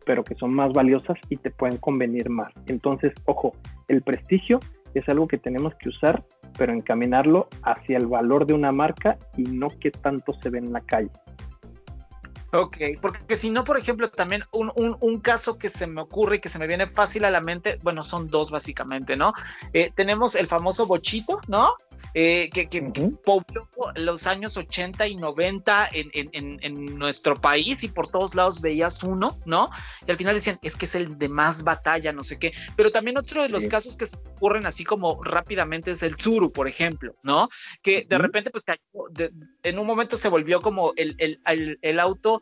pero 0.04 0.24
que 0.24 0.34
son 0.34 0.52
más 0.52 0.72
valiosas 0.72 1.16
y 1.30 1.36
te 1.36 1.50
pueden 1.50 1.78
convenir 1.78 2.28
más. 2.28 2.52
Entonces, 2.66 3.12
ojo, 3.24 3.52
el 3.88 4.02
prestigio 4.02 4.60
es 4.94 5.08
algo 5.08 5.26
que 5.26 5.38
tenemos 5.38 5.74
que 5.76 5.88
usar, 5.88 6.24
pero 6.56 6.72
encaminarlo 6.72 7.48
hacia 7.62 7.98
el 7.98 8.06
valor 8.06 8.46
de 8.46 8.54
una 8.54 8.72
marca 8.72 9.16
y 9.36 9.42
no 9.42 9.68
que 9.68 9.90
tanto 9.90 10.32
se 10.40 10.50
ve 10.50 10.58
en 10.58 10.72
la 10.72 10.80
calle. 10.80 11.10
Ok, 12.56 12.78
porque 13.02 13.36
si 13.36 13.50
no, 13.50 13.64
por 13.64 13.76
ejemplo, 13.76 14.10
también 14.10 14.44
un, 14.50 14.72
un, 14.76 14.96
un, 15.00 15.20
caso 15.20 15.58
que 15.58 15.68
se 15.68 15.86
me 15.86 16.00
ocurre 16.00 16.36
y 16.36 16.40
que 16.40 16.48
se 16.48 16.58
me 16.58 16.66
viene 16.66 16.86
fácil 16.86 17.24
a 17.26 17.30
la 17.30 17.40
mente, 17.40 17.78
bueno, 17.82 18.02
son 18.02 18.28
dos 18.28 18.50
básicamente, 18.50 19.16
¿no? 19.16 19.34
Eh, 19.74 19.92
tenemos 19.94 20.34
el 20.34 20.46
famoso 20.46 20.86
bochito, 20.86 21.38
¿no? 21.48 21.74
Eh, 22.14 22.48
que, 22.52 22.68
que, 22.68 22.82
pobló 23.24 23.68
los 23.96 24.26
años 24.26 24.56
80 24.56 25.06
y 25.06 25.16
90 25.16 25.90
en, 25.92 26.10
en, 26.32 26.58
en, 26.62 26.98
nuestro 26.98 27.36
país 27.36 27.84
y 27.84 27.88
por 27.88 28.08
todos 28.08 28.34
lados 28.34 28.60
veías 28.60 29.02
uno, 29.02 29.38
¿no? 29.44 29.70
Y 30.06 30.10
al 30.10 30.16
final 30.16 30.34
decían, 30.34 30.58
es 30.62 30.76
que 30.76 30.86
es 30.86 30.94
el 30.94 31.18
de 31.18 31.28
más 31.28 31.62
batalla, 31.62 32.12
no 32.12 32.24
sé 32.24 32.38
qué. 32.38 32.52
Pero 32.74 32.90
también 32.90 33.18
otro 33.18 33.42
de 33.42 33.48
los 33.48 33.64
sí. 33.64 33.68
casos 33.68 33.96
que 33.96 34.06
se 34.06 34.16
ocurren 34.16 34.66
así 34.66 34.84
como 34.84 35.22
rápidamente 35.22 35.90
es 35.90 36.02
el 36.02 36.16
Tsuru, 36.16 36.52
por 36.52 36.68
ejemplo, 36.68 37.14
¿no? 37.22 37.48
Que 37.82 38.06
de 38.08 38.18
repente, 38.18 38.50
pues 38.50 38.64
de, 39.10 39.32
en 39.62 39.78
un 39.78 39.86
momento 39.86 40.16
se 40.16 40.28
volvió 40.28 40.60
como 40.60 40.92
el, 40.96 41.14
el, 41.18 41.40
el, 41.44 41.78
el 41.82 42.00
auto 42.00 42.40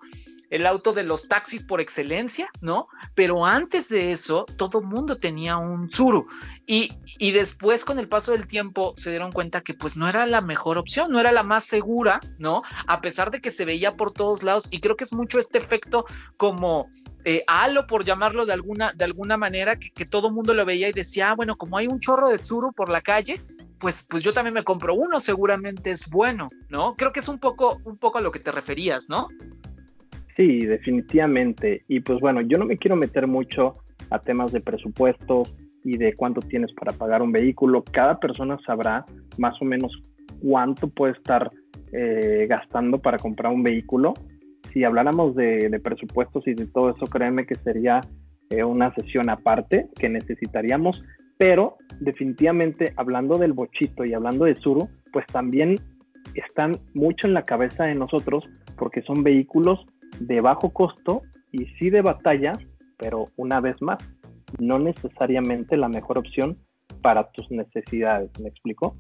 el 0.54 0.68
auto 0.68 0.92
de 0.92 1.02
los 1.02 1.26
taxis 1.26 1.64
por 1.64 1.80
excelencia, 1.80 2.48
¿no? 2.60 2.86
Pero 3.16 3.44
antes 3.44 3.88
de 3.88 4.12
eso, 4.12 4.46
todo 4.56 4.82
mundo 4.82 5.16
tenía 5.16 5.56
un 5.56 5.88
Tsuru. 5.88 6.26
Y, 6.64 6.92
y, 7.18 7.32
después, 7.32 7.84
con 7.84 7.98
el 7.98 8.06
paso 8.06 8.30
del 8.30 8.46
tiempo, 8.46 8.94
se 8.96 9.10
dieron 9.10 9.32
cuenta 9.32 9.62
que 9.62 9.74
pues 9.74 9.96
no 9.96 10.08
era 10.08 10.26
la 10.26 10.40
mejor 10.40 10.78
opción, 10.78 11.10
no 11.10 11.18
era 11.18 11.32
la 11.32 11.42
más 11.42 11.64
segura, 11.64 12.20
¿no? 12.38 12.62
A 12.86 13.00
pesar 13.00 13.32
de 13.32 13.40
que 13.40 13.50
se 13.50 13.64
veía 13.64 13.96
por 13.96 14.12
todos 14.12 14.44
lados. 14.44 14.68
Y 14.70 14.78
creo 14.78 14.94
que 14.94 15.02
es 15.02 15.12
mucho 15.12 15.40
este 15.40 15.58
efecto 15.58 16.04
como 16.36 16.88
eh, 17.24 17.42
halo, 17.48 17.88
por 17.88 18.04
llamarlo 18.04 18.46
de 18.46 18.52
alguna, 18.52 18.92
de 18.92 19.04
alguna 19.06 19.36
manera, 19.36 19.74
que, 19.74 19.90
que 19.90 20.06
todo 20.06 20.30
mundo 20.30 20.54
lo 20.54 20.64
veía 20.64 20.88
y 20.88 20.92
decía, 20.92 21.32
ah, 21.32 21.34
bueno, 21.34 21.56
como 21.56 21.78
hay 21.78 21.88
un 21.88 21.98
chorro 21.98 22.28
de 22.28 22.38
Tsuru 22.38 22.72
por 22.72 22.90
la 22.90 23.00
calle, 23.00 23.40
pues, 23.84 24.02
pues 24.08 24.22
yo 24.22 24.32
también 24.32 24.54
me 24.54 24.64
compro 24.64 24.94
uno, 24.94 25.20
seguramente 25.20 25.90
es 25.90 26.08
bueno, 26.08 26.48
¿no? 26.68 26.94
Creo 26.96 27.12
que 27.12 27.20
es 27.20 27.28
un 27.28 27.38
poco, 27.38 27.80
un 27.84 27.98
poco 27.98 28.18
a 28.18 28.20
lo 28.20 28.30
que 28.30 28.38
te 28.38 28.52
referías, 28.52 29.08
¿no? 29.08 29.28
Sí, 30.36 30.66
definitivamente. 30.66 31.84
Y 31.88 32.00
pues 32.00 32.18
bueno, 32.20 32.40
yo 32.40 32.58
no 32.58 32.64
me 32.64 32.76
quiero 32.76 32.96
meter 32.96 33.26
mucho 33.26 33.76
a 34.10 34.18
temas 34.18 34.52
de 34.52 34.60
presupuesto 34.60 35.44
y 35.84 35.96
de 35.96 36.14
cuánto 36.14 36.40
tienes 36.40 36.72
para 36.72 36.92
pagar 36.92 37.22
un 37.22 37.30
vehículo. 37.30 37.84
Cada 37.84 38.18
persona 38.18 38.58
sabrá 38.66 39.04
más 39.38 39.60
o 39.60 39.64
menos 39.64 39.92
cuánto 40.42 40.88
puede 40.88 41.12
estar 41.12 41.50
eh, 41.92 42.46
gastando 42.48 42.98
para 42.98 43.18
comprar 43.18 43.52
un 43.52 43.62
vehículo. 43.62 44.14
Si 44.72 44.82
habláramos 44.82 45.36
de, 45.36 45.80
presupuestos 45.82 46.46
y 46.48 46.54
de 46.54 46.66
todo 46.66 46.90
eso, 46.90 47.06
créeme 47.06 47.46
que 47.46 47.54
sería 47.54 48.00
eh, 48.50 48.64
una 48.64 48.92
sesión 48.94 49.30
aparte 49.30 49.88
que 49.94 50.08
necesitaríamos. 50.08 51.04
Pero 51.36 51.76
definitivamente 52.00 52.92
hablando 52.96 53.38
del 53.38 53.52
bochito 53.52 54.04
y 54.04 54.14
hablando 54.14 54.46
de 54.46 54.54
Suru, 54.56 54.88
pues 55.12 55.26
también 55.26 55.78
están 56.34 56.78
mucho 56.94 57.26
en 57.26 57.34
la 57.34 57.44
cabeza 57.44 57.84
de 57.84 57.94
nosotros 57.94 58.50
porque 58.76 59.02
son 59.02 59.22
vehículos 59.22 59.86
de 60.20 60.40
bajo 60.40 60.70
costo 60.70 61.22
y 61.52 61.66
sí 61.78 61.90
de 61.90 62.02
batalla, 62.02 62.58
pero 62.96 63.28
una 63.36 63.60
vez 63.60 63.80
más, 63.80 63.98
no 64.58 64.78
necesariamente 64.78 65.76
la 65.76 65.88
mejor 65.88 66.18
opción 66.18 66.58
para 67.02 67.30
tus 67.32 67.50
necesidades. 67.50 68.30
¿Me 68.40 68.48
explico? 68.48 68.96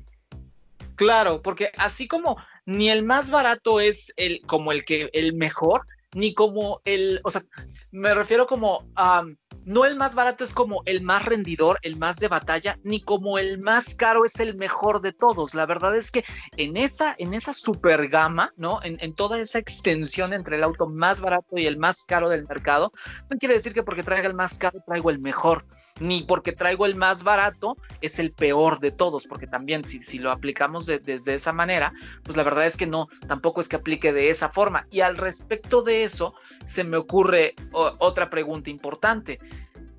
Claro, 0.96 1.42
porque 1.42 1.70
así 1.76 2.06
como 2.06 2.36
ni 2.66 2.88
el 2.88 3.04
más 3.04 3.30
barato 3.30 3.80
es 3.80 4.12
el 4.16 4.42
como 4.46 4.72
el 4.72 4.84
que 4.84 5.10
el 5.12 5.34
mejor, 5.34 5.86
ni 6.14 6.34
como 6.34 6.80
el, 6.84 7.20
o 7.24 7.30
sea, 7.30 7.42
me 7.90 8.14
refiero 8.14 8.46
como 8.46 8.78
um, 8.96 9.36
no 9.64 9.84
el 9.84 9.96
más 9.96 10.14
barato 10.14 10.44
es 10.44 10.52
como 10.52 10.82
el 10.84 11.02
más 11.02 11.24
rendidor, 11.24 11.78
el 11.82 11.96
más 11.96 12.16
de 12.16 12.28
batalla, 12.28 12.78
ni 12.82 13.00
como 13.00 13.38
el 13.38 13.58
más 13.58 13.94
caro 13.94 14.24
es 14.24 14.38
el 14.40 14.56
mejor 14.56 15.00
de 15.00 15.12
todos. 15.12 15.54
La 15.54 15.66
verdad 15.66 15.96
es 15.96 16.10
que 16.10 16.24
en 16.56 16.76
esa, 16.76 17.14
en 17.18 17.34
esa 17.34 17.52
super 17.52 18.08
gama, 18.08 18.52
¿no? 18.56 18.80
En, 18.82 19.14
toda 19.14 19.38
esa 19.38 19.58
extensión 19.58 20.32
entre 20.32 20.56
el 20.56 20.64
auto 20.64 20.88
más 20.88 21.20
barato 21.20 21.56
y 21.56 21.66
el 21.66 21.78
más 21.78 22.04
caro 22.04 22.28
del 22.28 22.46
mercado, 22.48 22.92
no 23.30 23.38
quiere 23.38 23.54
decir 23.54 23.72
que 23.72 23.82
porque 23.82 24.02
traiga 24.02 24.26
el 24.26 24.34
más 24.34 24.58
caro 24.58 24.80
traigo 24.86 25.10
el 25.10 25.20
mejor, 25.20 25.64
ni 26.00 26.22
porque 26.22 26.52
traigo 26.52 26.84
el 26.84 26.96
más 26.96 27.22
barato 27.22 27.76
es 28.00 28.18
el 28.18 28.32
peor 28.32 28.80
de 28.80 28.90
todos, 28.90 29.26
porque 29.26 29.46
también 29.46 29.84
si, 29.84 30.02
si 30.02 30.18
lo 30.18 30.32
aplicamos 30.32 30.86
de, 30.86 30.98
desde 30.98 31.34
esa 31.34 31.52
manera, 31.52 31.92
pues 32.24 32.36
la 32.36 32.42
verdad 32.42 32.66
es 32.66 32.76
que 32.76 32.86
no, 32.86 33.08
tampoco 33.28 33.60
es 33.60 33.68
que 33.68 33.76
aplique 33.76 34.12
de 34.12 34.30
esa 34.30 34.48
forma. 34.48 34.86
Y 34.90 35.00
al 35.00 35.16
respecto 35.16 35.82
de 35.82 36.02
eso, 36.02 36.34
se 36.64 36.82
me 36.82 36.96
ocurre 36.96 37.54
otra 37.72 38.30
pregunta 38.30 38.70
importante 38.70 39.38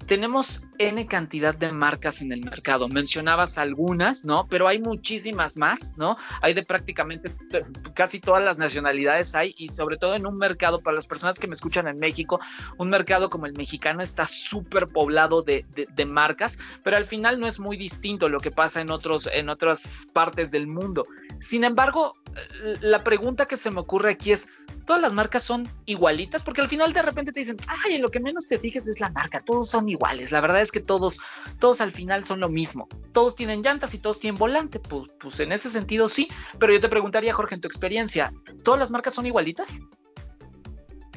tenemos 0.06 0.64
N 0.78 1.06
cantidad 1.08 1.56
de 1.56 1.72
marcas 1.72 2.22
en 2.22 2.32
el 2.32 2.42
mercado. 2.42 2.88
Mencionabas 2.88 3.58
algunas, 3.58 4.26
¿no? 4.26 4.48
Pero 4.48 4.68
hay 4.68 4.80
muchísimas 4.80 5.58
más, 5.58 5.94
¿no? 5.98 6.18
Hay 6.42 6.54
de 6.54 6.64
prácticamente 6.64 7.32
casi 7.94 8.20
todas 8.20 8.44
las 8.44 8.58
nacionalidades 8.58 9.36
hay 9.36 9.54
y 9.58 9.70
sobre 9.70 9.98
todo 9.98 10.16
en 10.16 10.26
un 10.26 10.38
mercado, 10.38 10.82
para 10.82 10.96
las 10.96 11.08
personas 11.08 11.40
que 11.40 11.48
me 11.48 11.56
escuchan 11.56 11.88
en 11.88 11.98
México, 11.98 12.40
un 12.78 12.90
mercado 12.90 13.30
como 13.30 13.46
el 13.46 13.54
mexicano 13.54 14.02
está 14.02 14.26
súper 14.26 14.88
poblado 14.88 15.42
de, 15.42 15.66
de, 15.76 15.88
de, 15.94 16.06
marcas, 16.06 16.58
pero 16.84 16.98
al 16.98 17.08
final 17.08 17.40
no 17.40 17.48
es 17.48 17.60
muy 17.60 17.78
distinto 17.78 18.30
lo 18.30 18.40
que 18.40 18.52
pasa 18.52 18.82
en, 18.82 18.92
otros, 18.92 19.28
en 19.34 19.50
otras 19.50 20.08
partes 20.14 20.52
del 20.52 20.68
mundo. 20.68 21.06
Sin 21.40 21.64
embargo, 21.64 22.16
la 22.82 23.04
pregunta 23.04 23.46
que 23.46 23.58
se 23.58 23.72
me 23.72 23.80
ocurre 23.80 24.12
aquí 24.12 24.32
es, 24.32 24.48
¿todas 24.86 25.02
las 25.02 25.14
marcas 25.14 25.44
son 25.44 25.68
igualitas? 25.86 26.44
Porque 26.44 26.62
al 26.62 26.68
final 26.68 26.94
de 26.94 27.02
repente 27.02 27.32
te 27.32 27.40
dicen, 27.40 27.58
ay, 27.68 27.96
en 27.96 28.02
lo 28.02 28.12
que 28.12 28.20
menos 28.20 28.48
te 28.48 28.60
fijes 28.60 28.88
es 28.88 29.00
la 29.00 29.10
marca, 29.10 29.42
todos 29.42 29.70
son 29.70 29.90
iguales. 29.90 29.95
La 30.32 30.42
verdad 30.42 30.62
es 30.62 30.72
que 30.72 30.80
todos, 30.80 31.22
todos 31.60 31.82
al 31.82 31.92
final 31.92 32.26
son 32.26 32.40
lo 32.40 32.50
mismo. 32.50 32.88
Todos 33.12 33.36
tienen 33.36 33.62
llantas 33.62 33.94
y 33.94 34.00
todos 34.00 34.20
tienen 34.20 34.38
volante. 34.38 34.80
Pues, 34.80 35.12
pues 35.20 35.40
en 35.40 35.52
ese 35.52 35.70
sentido 35.70 36.10
sí, 36.10 36.28
pero 36.60 36.74
yo 36.74 36.82
te 36.82 36.90
preguntaría, 36.90 37.34
Jorge, 37.34 37.56
en 37.56 37.62
tu 37.62 37.68
experiencia, 37.68 38.34
¿todas 38.64 38.80
las 38.80 38.92
marcas 38.92 39.14
son 39.14 39.26
igualitas? 39.26 39.80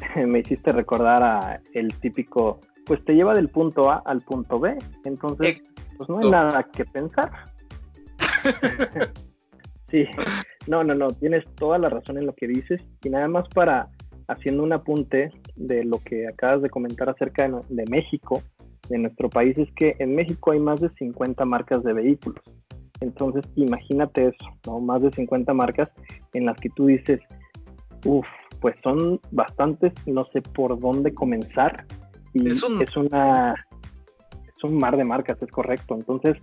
Me 0.16 0.40
hiciste 0.40 0.72
recordar 0.72 1.22
a 1.22 1.60
el 1.72 1.94
típico, 2.00 2.60
pues 2.84 3.04
te 3.04 3.14
lleva 3.14 3.34
del 3.34 3.48
punto 3.48 3.90
A 3.90 4.02
al 4.06 4.20
punto 4.22 4.58
B, 4.58 4.76
entonces 5.04 5.58
pues 5.96 6.08
no 6.08 6.18
hay 6.18 6.30
nada 6.30 6.62
que 6.62 6.84
pensar. 6.84 7.30
sí, 9.90 10.06
no, 10.66 10.84
no, 10.84 10.94
no, 10.94 11.10
tienes 11.12 11.44
toda 11.56 11.78
la 11.78 11.88
razón 11.88 12.18
en 12.18 12.26
lo 12.26 12.34
que 12.34 12.46
dices 12.46 12.80
y 13.02 13.10
nada 13.10 13.28
más 13.28 13.48
para 13.48 13.88
haciendo 14.28 14.62
un 14.62 14.72
apunte 14.72 15.30
de 15.56 15.84
lo 15.84 15.98
que 15.98 16.26
acabas 16.26 16.62
de 16.62 16.70
comentar 16.70 17.08
acerca 17.08 17.48
de, 17.48 17.60
de 17.68 17.84
México, 17.90 18.42
de 18.88 18.98
nuestro 18.98 19.28
país 19.28 19.56
es 19.58 19.70
que 19.72 19.96
en 19.98 20.14
México 20.14 20.52
hay 20.52 20.60
más 20.60 20.80
de 20.80 20.90
50 20.90 21.44
marcas 21.44 21.82
de 21.82 21.92
vehículos. 21.92 22.42
Entonces, 23.00 23.44
imagínate 23.54 24.26
eso, 24.26 24.48
¿no? 24.66 24.80
Más 24.80 25.02
de 25.02 25.10
50 25.10 25.52
marcas 25.54 25.88
en 26.32 26.46
las 26.46 26.58
que 26.58 26.68
tú 26.70 26.86
dices, 26.86 27.20
uff, 28.04 28.26
pues 28.60 28.74
son 28.82 29.20
bastantes, 29.30 29.92
no 30.06 30.24
sé 30.32 30.42
por 30.42 30.78
dónde 30.78 31.14
comenzar. 31.14 31.86
Y 32.34 32.48
es, 32.48 32.62
un... 32.62 32.82
es, 32.82 32.96
una 32.96 33.54
es 34.56 34.64
un 34.64 34.76
mar 34.76 34.96
de 34.96 35.04
marcas, 35.04 35.40
es 35.40 35.50
correcto. 35.50 35.94
Entonces, 35.94 36.36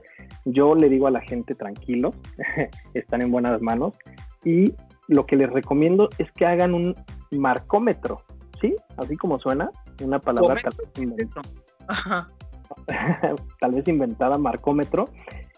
yo 0.46 0.76
le 0.76 0.90
digo 0.90 1.08
a 1.08 1.12
la 1.12 1.22
gente 1.22 1.56
tranquilos, 1.56 2.16
están 2.94 3.22
en 3.22 3.32
buenas 3.32 3.62
manos. 3.62 3.98
Y 4.44 4.74
lo 5.08 5.26
que 5.26 5.36
les 5.36 5.50
recomiendo 5.50 6.10
es 6.18 6.32
que 6.32 6.46
hagan 6.46 6.74
un 6.74 6.96
marcómetro, 7.32 8.22
¿sí? 8.62 8.76
Así 8.98 9.18
como 9.18 9.40
suena, 9.40 9.70
una 10.02 10.20
palabra 10.20 10.62
tal 10.62 10.74
vez, 11.16 11.30
tal 13.60 13.72
vez 13.72 13.88
inventada, 13.88 14.38
marcómetro, 14.38 15.06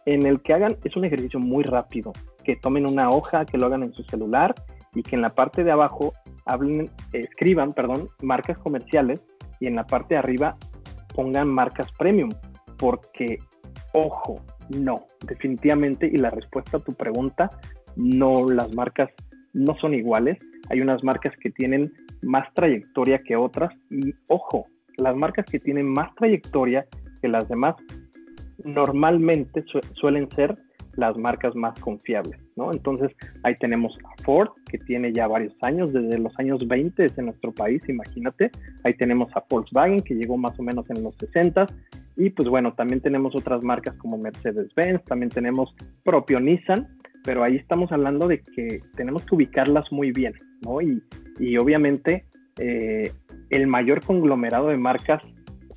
en 0.06 0.26
el 0.26 0.42
que 0.42 0.54
hagan, 0.54 0.78
es 0.84 0.96
un 0.96 1.06
ejercicio 1.06 1.40
muy 1.40 1.64
rápido, 1.64 2.14
que 2.44 2.56
tomen 2.56 2.88
una 2.88 3.10
hoja, 3.10 3.46
que 3.46 3.58
lo 3.58 3.66
hagan 3.66 3.84
en 3.84 3.94
su 3.94 4.04
celular 4.04 4.56
y 4.96 5.04
que 5.04 5.16
en 5.16 5.22
la 5.22 5.30
parte 5.30 5.64
de 5.64 5.72
abajo 5.72 6.14
hablen, 6.46 6.90
escriban, 7.12 7.74
perdón, 7.74 8.10
marcas 8.22 8.58
comerciales 8.58 9.22
y 9.60 9.68
en 9.68 9.76
la 9.76 9.86
parte 9.86 10.14
de 10.14 10.20
arriba 10.20 10.56
pongan 11.14 11.50
marcas 11.50 11.92
premium, 11.98 12.30
porque, 12.78 13.40
ojo, 13.94 14.42
no, 14.70 15.08
definitivamente, 15.28 16.10
y 16.12 16.18
la 16.18 16.30
respuesta 16.30 16.78
a 16.78 16.80
tu 16.80 16.94
pregunta, 16.94 17.50
no, 17.96 18.48
las 18.48 18.74
marcas 18.76 19.10
no 19.54 19.76
son 19.76 19.94
iguales, 19.94 20.38
hay 20.70 20.82
unas 20.82 21.04
marcas 21.04 21.34
que 21.42 21.50
tienen 21.50 21.92
más 22.22 22.54
trayectoria 22.54 23.18
que 23.18 23.36
otras 23.36 23.74
y, 23.90 24.14
ojo, 24.28 24.68
las 24.98 25.16
marcas 25.16 25.46
que 25.46 25.60
tienen 25.60 25.88
más 25.88 26.14
trayectoria 26.16 26.86
que 27.22 27.28
las 27.28 27.48
demás 27.48 27.76
normalmente 28.64 29.64
su 29.68 29.80
suelen 29.94 30.30
ser 30.32 30.56
las 30.98 31.16
marcas 31.16 31.56
más 31.56 31.80
confiables, 31.80 32.40
¿no? 32.56 32.72
Entonces 32.74 33.12
ahí 33.44 33.54
tenemos 33.54 34.00
a 34.04 34.24
Ford, 34.24 34.50
que 34.70 34.80
tiene 34.80 35.14
ya 35.14 35.28
varios 35.28 35.54
años, 35.62 35.94
desde 35.94 36.18
los 36.18 36.38
años 36.40 36.68
20 36.68 37.12
en 37.16 37.26
nuestro 37.26 37.52
país, 37.52 37.88
imagínate. 37.88 38.50
Ahí 38.84 38.96
tenemos 38.96 39.30
a 39.36 39.44
Volkswagen, 39.48 40.02
que 40.02 40.16
llegó 40.16 40.38
más 40.38 40.60
o 40.60 40.64
menos 40.64 40.90
en 40.90 41.04
los 41.04 41.16
60. 41.18 41.68
Y 42.16 42.32
pues 42.32 42.50
bueno, 42.50 42.74
también 42.74 43.00
tenemos 43.00 43.36
otras 43.36 43.64
marcas 43.64 43.96
como 43.98 44.18
Mercedes-Benz, 44.18 45.04
también 45.04 45.30
tenemos 45.30 45.76
propio 46.04 46.40
Nissan, 46.40 46.88
pero 47.24 47.44
ahí 47.44 47.58
estamos 47.58 47.92
hablando 47.92 48.28
de 48.28 48.42
que 48.42 48.82
tenemos 48.96 49.24
que 49.24 49.36
ubicarlas 49.36 49.92
muy 49.92 50.12
bien, 50.12 50.34
¿no? 50.64 50.82
Y, 50.82 51.04
y 51.38 51.58
obviamente 51.58 52.26
eh, 52.58 53.12
el 53.50 53.68
mayor 53.68 54.04
conglomerado 54.04 54.68
de 54.68 54.78
marcas 54.78 55.22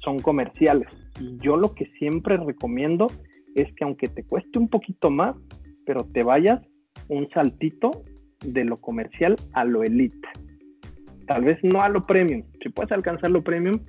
son 0.02 0.18
comerciales. 0.18 0.88
Y 1.20 1.36
yo 1.38 1.56
lo 1.56 1.74
que 1.74 1.86
siempre 1.98 2.36
recomiendo 2.36 3.08
es 3.54 3.72
que 3.74 3.84
aunque 3.84 4.08
te 4.08 4.24
cueste 4.24 4.58
un 4.58 4.68
poquito 4.68 5.10
más, 5.10 5.36
pero 5.84 6.04
te 6.04 6.22
vayas 6.22 6.60
un 7.08 7.28
saltito 7.30 8.02
de 8.44 8.64
lo 8.64 8.76
comercial 8.76 9.36
a 9.52 9.64
lo 9.64 9.82
elite. 9.82 10.28
Tal 11.26 11.44
vez 11.44 11.58
no 11.62 11.82
a 11.82 11.88
lo 11.88 12.06
premium. 12.06 12.42
Si 12.62 12.70
puedes 12.70 12.92
alcanzar 12.92 13.30
lo 13.30 13.42
premium, 13.42 13.80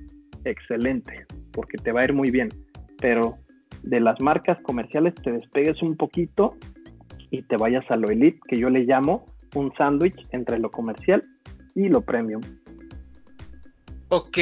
excelente, 0.44 1.26
porque 1.52 1.78
te 1.78 1.92
va 1.92 2.02
a 2.02 2.04
ir 2.06 2.14
muy 2.14 2.32
bien. 2.32 2.50
Pero 3.00 3.38
de 3.84 4.00
las 4.00 4.20
marcas 4.20 4.62
comerciales 4.62 5.16
te 5.16 5.32
despegues 5.32 5.82
un 5.82 5.96
poquito 5.96 6.56
y 7.32 7.42
te 7.44 7.58
vayas 7.58 7.90
a 7.90 7.96
lo 7.96 8.10
elite, 8.10 8.40
que 8.48 8.58
yo 8.58 8.70
le 8.70 8.84
llamo 8.84 9.26
un 9.56 9.74
sándwich 9.78 10.28
entre 10.32 10.60
lo 10.60 10.70
comercial 10.70 11.22
y 11.76 11.88
lo 11.88 12.02
premium. 12.02 12.42
Ok, 14.14 14.38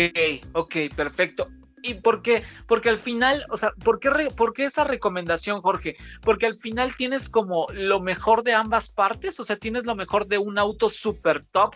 ok, 0.53 0.75
perfecto. 0.95 1.47
¿Y 1.83 1.93
por 1.93 2.23
qué? 2.23 2.41
Porque 2.65 2.89
al 2.89 2.97
final, 2.97 3.45
o 3.51 3.55
sea, 3.55 3.71
¿por 3.83 3.99
qué, 3.99 4.09
¿por 4.35 4.51
qué, 4.51 4.65
esa 4.65 4.83
recomendación, 4.83 5.61
Jorge? 5.61 5.95
Porque 6.23 6.47
al 6.47 6.55
final 6.55 6.95
tienes 6.95 7.29
como 7.29 7.67
lo 7.71 7.99
mejor 7.99 8.41
de 8.41 8.53
ambas 8.53 8.89
partes, 8.89 9.39
o 9.39 9.43
sea, 9.43 9.57
tienes 9.57 9.85
lo 9.85 9.93
mejor 9.93 10.25
de 10.25 10.39
un 10.39 10.57
auto 10.57 10.89
super 10.89 11.45
top 11.45 11.75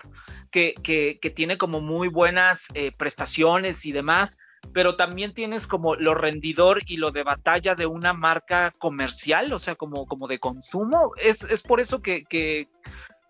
que, 0.50 0.74
que, 0.82 1.20
que 1.22 1.30
tiene 1.30 1.60
como 1.60 1.82
muy 1.82 2.08
buenas 2.08 2.66
eh, 2.74 2.92
prestaciones 2.98 3.86
y 3.86 3.92
demás, 3.92 4.40
pero 4.74 4.96
también 4.96 5.36
tienes 5.36 5.68
como 5.68 5.94
lo 5.94 6.16
rendidor 6.16 6.80
y 6.88 6.98
lo 6.98 7.12
de 7.12 7.22
batalla 7.22 7.76
de 7.76 7.86
una 7.86 8.14
marca 8.14 8.74
comercial, 8.80 9.54
o 9.54 9.60
sea, 9.60 9.76
como, 9.76 10.08
como 10.08 10.28
de 10.28 10.40
consumo. 10.40 11.12
¿Es, 11.18 11.44
es 11.44 11.62
por 11.62 11.80
eso 11.80 12.02
que, 12.02 12.26
que, 12.26 12.70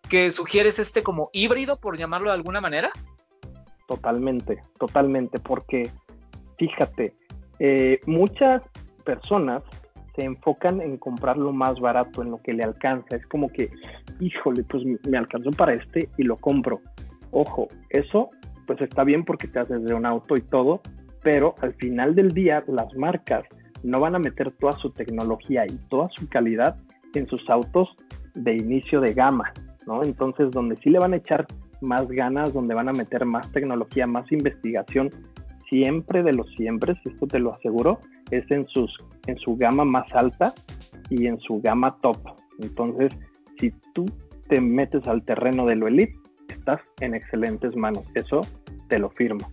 que 0.08 0.32
sugieres 0.32 0.80
este 0.80 1.04
como 1.04 1.30
híbrido, 1.34 1.82
por 1.82 1.98
llamarlo 1.98 2.30
de 2.30 2.36
alguna 2.36 2.62
manera? 2.62 2.94
Totalmente, 3.88 4.60
totalmente, 4.80 5.40
porque 5.40 5.90
fíjate, 6.58 7.14
eh, 7.60 8.00
muchas 8.06 8.62
personas 9.04 9.64
se 10.16 10.24
enfocan 10.24 10.82
en 10.82 10.98
comprar 10.98 11.38
lo 11.38 11.52
más 11.52 11.80
barato, 11.80 12.22
en 12.22 12.32
lo 12.32 12.42
que 12.42 12.54
le 12.54 12.64
alcanza. 12.64 13.16
Es 13.16 13.26
como 13.28 13.50
que, 13.50 13.70
híjole, 14.20 14.64
pues 14.64 14.84
me 15.10 15.18
alcanzó 15.18 15.52
para 15.52 15.74
este 15.74 16.10
y 16.18 16.24
lo 16.24 16.38
compro. 16.38 16.80
Ojo, 17.32 17.68
eso 17.90 18.30
pues 18.66 18.80
está 18.82 19.04
bien 19.04 19.26
porque 19.26 19.48
te 19.48 19.60
haces 19.60 19.84
de 19.84 19.94
un 19.94 20.06
auto 20.06 20.38
y 20.38 20.42
todo, 20.42 20.82
pero 21.22 21.56
al 21.62 21.74
final 21.76 22.16
del 22.16 22.34
día 22.34 22.64
las 22.68 22.96
marcas 22.96 23.44
no 23.84 24.00
van 24.00 24.16
a 24.16 24.20
meter 24.20 24.52
toda 24.52 24.72
su 24.74 24.92
tecnología 24.92 25.66
y 25.66 25.76
toda 25.90 26.10
su 26.10 26.30
calidad 26.30 26.78
en 27.14 27.28
sus 27.28 27.50
autos 27.50 27.96
de 28.34 28.56
inicio 28.56 29.02
de 29.02 29.14
gama, 29.14 29.52
¿no? 29.86 30.04
Entonces, 30.04 30.52
donde 30.52 30.76
sí 30.78 30.90
le 30.90 31.00
van 31.00 31.14
a 31.14 31.18
echar 31.18 31.46
más 31.84 32.08
ganas, 32.08 32.54
donde 32.54 32.74
van 32.74 32.90
a 32.90 32.94
meter 32.94 33.26
más 33.26 33.52
tecnología, 33.52 34.08
más 34.08 34.32
investigación, 34.32 35.10
siempre 35.70 36.24
de 36.24 36.34
los 36.34 36.50
siempre, 36.56 36.96
esto 37.06 37.28
te 37.28 37.40
lo 37.40 37.54
aseguro, 37.54 38.00
es 38.32 38.50
en, 38.50 38.68
sus, 38.68 38.96
en 39.28 39.38
su 39.38 39.56
gama 39.56 39.86
más 39.86 40.12
alta 40.14 40.54
y 41.10 41.28
en 41.28 41.40
su 41.40 41.62
gama 41.62 41.98
top. 42.02 42.18
Entonces, 42.60 43.12
si 43.60 43.72
tú 43.94 44.06
te 44.48 44.62
metes 44.62 45.08
al 45.08 45.24
terreno 45.24 45.66
de 45.66 45.76
lo 45.76 45.88
elite, 45.88 46.16
estás 46.50 46.82
en 47.00 47.16
excelentes 47.16 47.76
manos. 47.76 48.06
Eso 48.16 48.42
te 48.88 49.00
lo 49.00 49.10
firmo. 49.10 49.52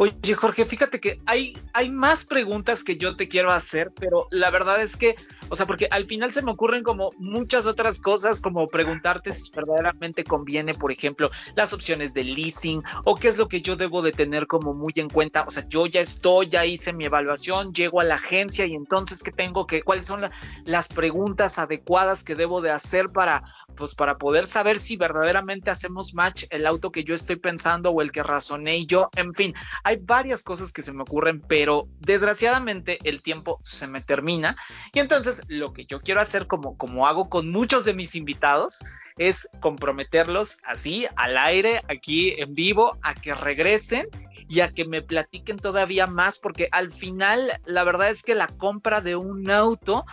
Oye, 0.00 0.34
Jorge, 0.34 0.64
fíjate 0.64 1.00
que 1.00 1.20
hay, 1.26 1.58
hay 1.72 1.90
más 1.90 2.24
preguntas 2.24 2.84
que 2.84 2.96
yo 2.96 3.16
te 3.16 3.26
quiero 3.26 3.50
hacer, 3.50 3.90
pero 3.98 4.28
la 4.30 4.48
verdad 4.48 4.80
es 4.80 4.96
que, 4.96 5.16
o 5.48 5.56
sea, 5.56 5.66
porque 5.66 5.88
al 5.90 6.04
final 6.04 6.32
se 6.32 6.40
me 6.40 6.52
ocurren 6.52 6.84
como 6.84 7.10
muchas 7.18 7.66
otras 7.66 8.00
cosas, 8.00 8.40
como 8.40 8.68
preguntarte 8.68 9.32
si 9.32 9.50
verdaderamente 9.50 10.22
conviene, 10.22 10.76
por 10.76 10.92
ejemplo, 10.92 11.32
las 11.56 11.72
opciones 11.72 12.14
de 12.14 12.22
leasing 12.22 12.80
o 13.02 13.16
qué 13.16 13.26
es 13.26 13.36
lo 13.36 13.48
que 13.48 13.60
yo 13.60 13.74
debo 13.74 14.00
de 14.00 14.12
tener 14.12 14.46
como 14.46 14.72
muy 14.72 14.92
en 14.94 15.10
cuenta. 15.10 15.42
O 15.48 15.50
sea, 15.50 15.66
yo 15.66 15.86
ya 15.86 16.00
estoy, 16.00 16.48
ya 16.48 16.64
hice 16.64 16.92
mi 16.92 17.04
evaluación, 17.04 17.72
llego 17.72 18.00
a 18.00 18.04
la 18.04 18.14
agencia 18.14 18.66
y 18.66 18.76
entonces, 18.76 19.20
¿qué 19.20 19.32
tengo 19.32 19.66
que, 19.66 19.82
cuáles 19.82 20.06
son 20.06 20.30
las 20.64 20.86
preguntas 20.86 21.58
adecuadas 21.58 22.22
que 22.22 22.36
debo 22.36 22.60
de 22.60 22.70
hacer 22.70 23.08
para, 23.08 23.42
pues, 23.74 23.96
para 23.96 24.16
poder 24.16 24.46
saber 24.46 24.78
si 24.78 24.96
verdaderamente 24.96 25.72
hacemos 25.72 26.14
match 26.14 26.44
el 26.50 26.68
auto 26.68 26.92
que 26.92 27.02
yo 27.02 27.16
estoy 27.16 27.34
pensando 27.34 27.90
o 27.90 28.00
el 28.00 28.12
que 28.12 28.22
razoné 28.22 28.86
yo? 28.86 29.10
En 29.16 29.34
fin, 29.34 29.54
hay 29.88 29.96
varias 29.96 30.42
cosas 30.42 30.70
que 30.70 30.82
se 30.82 30.92
me 30.92 31.00
ocurren, 31.00 31.40
pero 31.40 31.88
desgraciadamente 31.98 32.98
el 33.04 33.22
tiempo 33.22 33.58
se 33.64 33.86
me 33.86 34.02
termina. 34.02 34.54
Y 34.92 34.98
entonces 34.98 35.40
lo 35.48 35.72
que 35.72 35.86
yo 35.86 36.02
quiero 36.02 36.20
hacer, 36.20 36.46
como, 36.46 36.76
como 36.76 37.06
hago 37.06 37.30
con 37.30 37.50
muchos 37.50 37.86
de 37.86 37.94
mis 37.94 38.14
invitados, 38.14 38.80
es 39.16 39.48
comprometerlos 39.60 40.58
así 40.66 41.06
al 41.16 41.38
aire, 41.38 41.80
aquí 41.88 42.34
en 42.36 42.54
vivo, 42.54 42.98
a 43.00 43.14
que 43.14 43.34
regresen 43.34 44.08
y 44.46 44.60
a 44.60 44.72
que 44.72 44.84
me 44.84 45.02
platiquen 45.02 45.58
todavía 45.58 46.06
más, 46.06 46.38
porque 46.38 46.68
al 46.70 46.90
final 46.90 47.50
la 47.64 47.84
verdad 47.84 48.10
es 48.10 48.22
que 48.22 48.34
la 48.34 48.48
compra 48.48 49.00
de 49.00 49.16
un 49.16 49.50
auto 49.50 50.04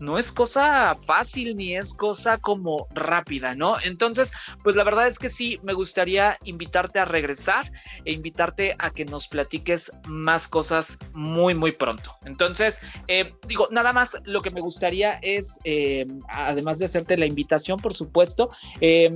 no 0.00 0.18
es 0.18 0.32
cosa 0.32 0.96
fácil 1.06 1.56
ni 1.56 1.76
es 1.76 1.94
cosa 1.94 2.38
como 2.38 2.88
rápida, 2.90 3.54
¿no? 3.54 3.76
Entonces, 3.84 4.32
pues 4.64 4.74
la 4.74 4.82
verdad 4.82 5.06
es 5.06 5.18
que 5.18 5.30
sí, 5.30 5.60
me 5.62 5.72
gustaría 5.72 6.38
invitarte 6.44 6.98
a 6.98 7.04
regresar 7.04 7.70
e 8.04 8.12
invitarte 8.12 8.74
a 8.78 8.90
que 8.90 9.04
nos 9.04 9.23
platiques 9.28 9.92
más 10.06 10.48
cosas 10.48 10.98
muy, 11.12 11.54
muy 11.54 11.72
pronto. 11.72 12.16
Entonces, 12.24 12.78
eh, 13.08 13.34
digo, 13.46 13.68
nada 13.70 13.92
más 13.92 14.16
lo 14.24 14.42
que 14.42 14.50
me 14.50 14.60
gustaría 14.60 15.14
es, 15.22 15.58
eh, 15.64 16.06
además 16.28 16.78
de 16.78 16.86
hacerte 16.86 17.16
la 17.16 17.26
invitación, 17.26 17.80
por 17.80 17.94
supuesto, 17.94 18.50
eh, 18.80 19.10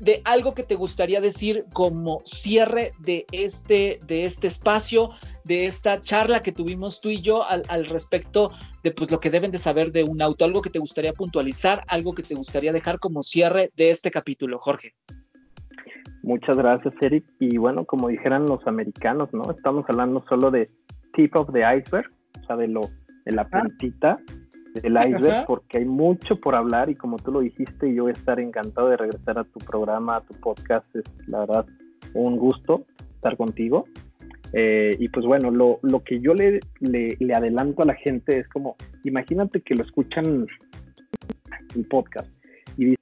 de 0.00 0.22
algo 0.24 0.54
que 0.54 0.62
te 0.62 0.74
gustaría 0.74 1.20
decir 1.20 1.64
como 1.72 2.20
cierre 2.24 2.92
de 2.98 3.26
este, 3.32 3.98
de 4.06 4.24
este 4.24 4.46
espacio, 4.46 5.10
de 5.44 5.66
esta 5.66 6.00
charla 6.02 6.42
que 6.42 6.52
tuvimos 6.52 7.00
tú 7.00 7.10
y 7.10 7.20
yo 7.20 7.44
al, 7.44 7.64
al, 7.68 7.86
respecto 7.86 8.52
de 8.82 8.92
pues 8.92 9.10
lo 9.10 9.20
que 9.20 9.30
deben 9.30 9.50
de 9.50 9.58
saber 9.58 9.92
de 9.92 10.04
un 10.04 10.22
auto, 10.22 10.44
algo 10.44 10.62
que 10.62 10.70
te 10.70 10.78
gustaría 10.78 11.12
puntualizar, 11.12 11.84
algo 11.88 12.14
que 12.14 12.22
te 12.22 12.34
gustaría 12.34 12.72
dejar 12.72 12.98
como 12.98 13.22
cierre 13.22 13.70
de 13.76 13.90
este 13.90 14.10
capítulo, 14.10 14.58
Jorge. 14.58 14.94
Muchas 16.22 16.56
gracias, 16.56 16.94
Eric. 17.00 17.24
Y 17.40 17.56
bueno, 17.56 17.84
como 17.84 18.08
dijeran 18.08 18.46
los 18.46 18.66
americanos, 18.66 19.32
¿no? 19.32 19.50
Estamos 19.50 19.84
hablando 19.88 20.24
solo 20.28 20.50
de 20.50 20.70
tip 21.14 21.34
of 21.36 21.52
the 21.52 21.60
iceberg, 21.60 22.10
o 22.40 22.46
sea, 22.46 22.56
de 22.56 22.68
lo 22.68 22.82
de 23.24 23.32
la 23.32 23.48
puntita 23.48 24.18
del 24.74 24.96
iceberg, 24.96 25.46
porque 25.46 25.78
hay 25.78 25.84
mucho 25.84 26.36
por 26.36 26.54
hablar 26.54 26.88
y 26.88 26.94
como 26.94 27.18
tú 27.18 27.30
lo 27.30 27.40
dijiste, 27.40 27.92
yo 27.94 28.04
voy 28.04 28.12
a 28.12 28.14
estar 28.14 28.40
encantado 28.40 28.88
de 28.88 28.96
regresar 28.96 29.38
a 29.38 29.44
tu 29.44 29.60
programa, 29.60 30.16
a 30.16 30.20
tu 30.22 30.38
podcast. 30.40 30.86
Es 30.96 31.04
la 31.26 31.40
verdad 31.40 31.66
un 32.14 32.36
gusto 32.36 32.86
estar 33.14 33.36
contigo. 33.36 33.84
Eh, 34.54 34.96
y 34.98 35.08
pues 35.08 35.24
bueno, 35.26 35.50
lo, 35.50 35.78
lo 35.82 36.00
que 36.00 36.20
yo 36.20 36.34
le, 36.34 36.60
le, 36.80 37.16
le, 37.18 37.34
adelanto 37.34 37.82
a 37.82 37.86
la 37.86 37.94
gente 37.94 38.38
es 38.38 38.48
como, 38.48 38.76
imagínate 39.02 39.62
que 39.62 39.74
lo 39.74 39.82
escuchan 39.82 40.46
el 41.74 41.86
podcast 41.86 42.28
y 42.76 42.94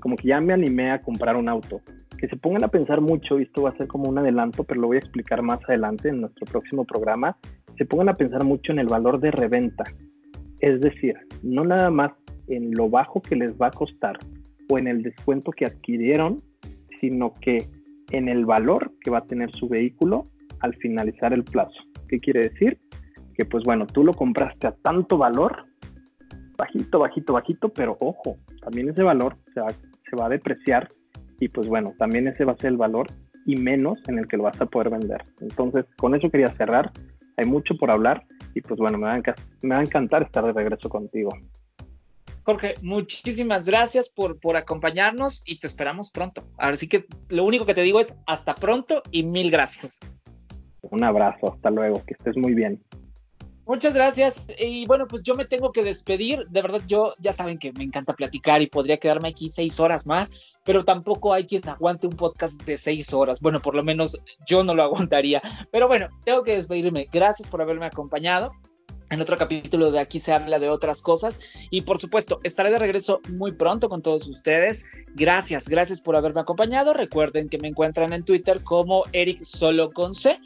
como 0.00 0.16
que 0.16 0.28
ya 0.28 0.40
me 0.40 0.52
animé 0.52 0.90
a 0.90 1.00
comprar 1.00 1.36
un 1.36 1.48
auto. 1.48 1.80
Que 2.18 2.28
se 2.28 2.36
pongan 2.36 2.64
a 2.64 2.68
pensar 2.68 3.00
mucho, 3.00 3.38
y 3.38 3.44
esto 3.44 3.62
va 3.62 3.70
a 3.70 3.76
ser 3.76 3.86
como 3.86 4.08
un 4.08 4.18
adelanto, 4.18 4.64
pero 4.64 4.80
lo 4.80 4.88
voy 4.88 4.96
a 4.96 5.00
explicar 5.00 5.42
más 5.42 5.60
adelante 5.68 6.08
en 6.08 6.20
nuestro 6.20 6.46
próximo 6.46 6.84
programa, 6.84 7.36
se 7.76 7.86
pongan 7.86 8.08
a 8.08 8.16
pensar 8.16 8.44
mucho 8.44 8.72
en 8.72 8.80
el 8.80 8.88
valor 8.88 9.20
de 9.20 9.30
reventa. 9.30 9.84
Es 10.60 10.80
decir, 10.80 11.14
no 11.42 11.64
nada 11.64 11.90
más 11.90 12.12
en 12.48 12.72
lo 12.72 12.88
bajo 12.88 13.20
que 13.22 13.36
les 13.36 13.52
va 13.54 13.68
a 13.68 13.70
costar 13.70 14.18
o 14.68 14.78
en 14.78 14.88
el 14.88 15.02
descuento 15.02 15.52
que 15.52 15.66
adquirieron, 15.66 16.42
sino 16.98 17.32
que 17.40 17.64
en 18.10 18.28
el 18.28 18.44
valor 18.44 18.92
que 19.00 19.10
va 19.10 19.18
a 19.18 19.26
tener 19.26 19.52
su 19.52 19.68
vehículo 19.68 20.24
al 20.60 20.74
finalizar 20.76 21.32
el 21.32 21.44
plazo. 21.44 21.80
¿Qué 22.08 22.18
quiere 22.18 22.48
decir? 22.48 22.78
Que 23.34 23.44
pues 23.44 23.64
bueno, 23.64 23.86
tú 23.86 24.02
lo 24.02 24.12
compraste 24.12 24.66
a 24.66 24.72
tanto 24.72 25.18
valor, 25.18 25.66
bajito, 26.56 26.98
bajito, 26.98 27.32
bajito, 27.32 27.68
pero 27.68 27.96
ojo, 28.00 28.38
también 28.60 28.88
ese 28.88 29.02
valor 29.02 29.36
se 29.54 29.60
va, 29.60 29.70
se 29.70 30.16
va 30.16 30.26
a 30.26 30.30
depreciar 30.30 30.88
y 31.40 31.48
pues 31.48 31.68
bueno, 31.68 31.94
también 31.98 32.28
ese 32.28 32.44
va 32.44 32.52
a 32.52 32.56
ser 32.56 32.70
el 32.70 32.76
valor 32.76 33.08
y 33.46 33.56
menos 33.56 33.98
en 34.08 34.18
el 34.18 34.28
que 34.28 34.36
lo 34.36 34.44
vas 34.44 34.60
a 34.60 34.66
poder 34.66 34.90
vender. 34.90 35.22
Entonces, 35.40 35.86
con 35.96 36.14
eso 36.14 36.30
quería 36.30 36.50
cerrar. 36.50 36.92
Hay 37.36 37.46
mucho 37.46 37.76
por 37.76 37.90
hablar 37.90 38.24
y 38.54 38.60
pues 38.60 38.78
bueno, 38.78 38.98
me 38.98 39.06
va 39.06 39.14
a, 39.14 39.22
me 39.62 39.74
va 39.74 39.80
a 39.80 39.84
encantar 39.84 40.22
estar 40.22 40.44
de 40.44 40.52
regreso 40.52 40.88
contigo. 40.88 41.30
Jorge, 42.42 42.74
muchísimas 42.82 43.66
gracias 43.66 44.08
por, 44.08 44.40
por 44.40 44.56
acompañarnos 44.56 45.42
y 45.46 45.60
te 45.60 45.66
esperamos 45.66 46.10
pronto. 46.10 46.48
Así 46.56 46.88
que 46.88 47.06
lo 47.28 47.44
único 47.44 47.66
que 47.66 47.74
te 47.74 47.82
digo 47.82 48.00
es 48.00 48.16
hasta 48.26 48.54
pronto 48.54 49.02
y 49.10 49.22
mil 49.22 49.50
gracias. 49.50 49.98
Un 50.80 51.04
abrazo, 51.04 51.52
hasta 51.52 51.70
luego, 51.70 52.02
que 52.06 52.14
estés 52.14 52.36
muy 52.36 52.54
bien. 52.54 52.82
Muchas 53.68 53.92
gracias. 53.92 54.46
Y 54.58 54.86
bueno, 54.86 55.06
pues 55.06 55.22
yo 55.22 55.34
me 55.34 55.44
tengo 55.44 55.72
que 55.72 55.82
despedir. 55.82 56.48
De 56.48 56.62
verdad, 56.62 56.80
yo 56.86 57.12
ya 57.18 57.34
saben 57.34 57.58
que 57.58 57.70
me 57.74 57.84
encanta 57.84 58.14
platicar 58.14 58.62
y 58.62 58.66
podría 58.66 58.96
quedarme 58.96 59.28
aquí 59.28 59.50
seis 59.50 59.78
horas 59.78 60.06
más, 60.06 60.30
pero 60.64 60.86
tampoco 60.86 61.34
hay 61.34 61.44
quien 61.44 61.68
aguante 61.68 62.06
un 62.06 62.16
podcast 62.16 62.62
de 62.62 62.78
seis 62.78 63.12
horas. 63.12 63.42
Bueno, 63.42 63.60
por 63.60 63.74
lo 63.74 63.84
menos 63.84 64.16
yo 64.46 64.64
no 64.64 64.74
lo 64.74 64.82
aguantaría. 64.84 65.42
Pero 65.70 65.86
bueno, 65.86 66.08
tengo 66.24 66.44
que 66.44 66.56
despedirme. 66.56 67.08
Gracias 67.12 67.46
por 67.50 67.60
haberme 67.60 67.84
acompañado. 67.84 68.52
En 69.10 69.20
otro 69.20 69.36
capítulo 69.36 69.90
de 69.90 70.00
aquí 70.00 70.18
se 70.18 70.32
habla 70.32 70.58
de 70.58 70.70
otras 70.70 71.02
cosas 71.02 71.38
y 71.70 71.82
por 71.82 71.98
supuesto 71.98 72.38
estaré 72.44 72.70
de 72.70 72.78
regreso 72.78 73.20
muy 73.32 73.52
pronto 73.52 73.90
con 73.90 74.00
todos 74.00 74.26
ustedes. 74.28 74.86
Gracias, 75.14 75.68
gracias 75.68 76.00
por 76.00 76.16
haberme 76.16 76.40
acompañado. 76.40 76.94
Recuerden 76.94 77.50
que 77.50 77.58
me 77.58 77.68
encuentran 77.68 78.14
en 78.14 78.24
Twitter 78.24 78.62
como 78.64 79.04
Eric 79.12 79.44
Solo 79.44 79.90
con 79.92 80.14
C 80.14 80.38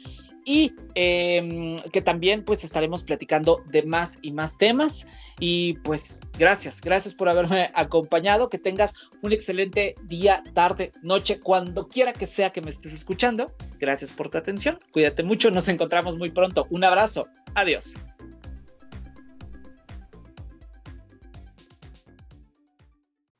y 0.45 0.73
em, 0.95 1.77
que 1.91 2.01
también 2.01 2.43
pues 2.43 2.63
estaremos 2.63 3.03
platicando 3.03 3.61
de 3.67 3.83
más 3.83 4.19
y 4.21 4.31
más 4.31 4.57
temas. 4.57 5.05
Y 5.39 5.73
pues 5.83 6.21
gracias, 6.37 6.79
gracias 6.81 7.13
por 7.13 7.29
haberme 7.29 7.71
acompañado. 7.73 8.49
Que 8.49 8.57
tengas 8.57 8.93
un 9.21 9.31
excelente 9.31 9.95
día, 10.03 10.43
tarde, 10.53 10.91
noche, 11.01 11.39
cuando 11.39 11.87
quiera 11.87 12.13
que 12.13 12.27
sea 12.27 12.51
que 12.51 12.61
me 12.61 12.69
estés 12.69 12.93
escuchando. 12.93 13.51
Gracias 13.79 14.11
por 14.11 14.29
tu 14.29 14.37
atención. 14.37 14.79
Cuídate 14.91 15.23
mucho, 15.23 15.51
nos 15.51 15.67
encontramos 15.67 16.17
muy 16.17 16.29
pronto. 16.29 16.67
Un 16.69 16.83
abrazo. 16.83 17.27
Adiós. 17.55 17.95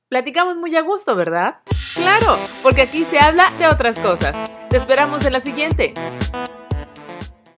Platicamos 0.10 0.58
muy 0.58 0.76
a 0.76 0.82
gusto, 0.82 1.16
¿verdad? 1.16 1.56
Claro, 1.96 2.38
porque 2.62 2.84
aquí 2.84 3.04
se 3.06 3.18
habla 3.18 3.52
de 3.58 3.68
otras 3.68 4.00
cosas. 4.00 4.36
Te 4.70 4.78
esperamos 4.78 5.26
en 5.26 5.34
la 5.34 5.42
siguiente. 5.42 5.94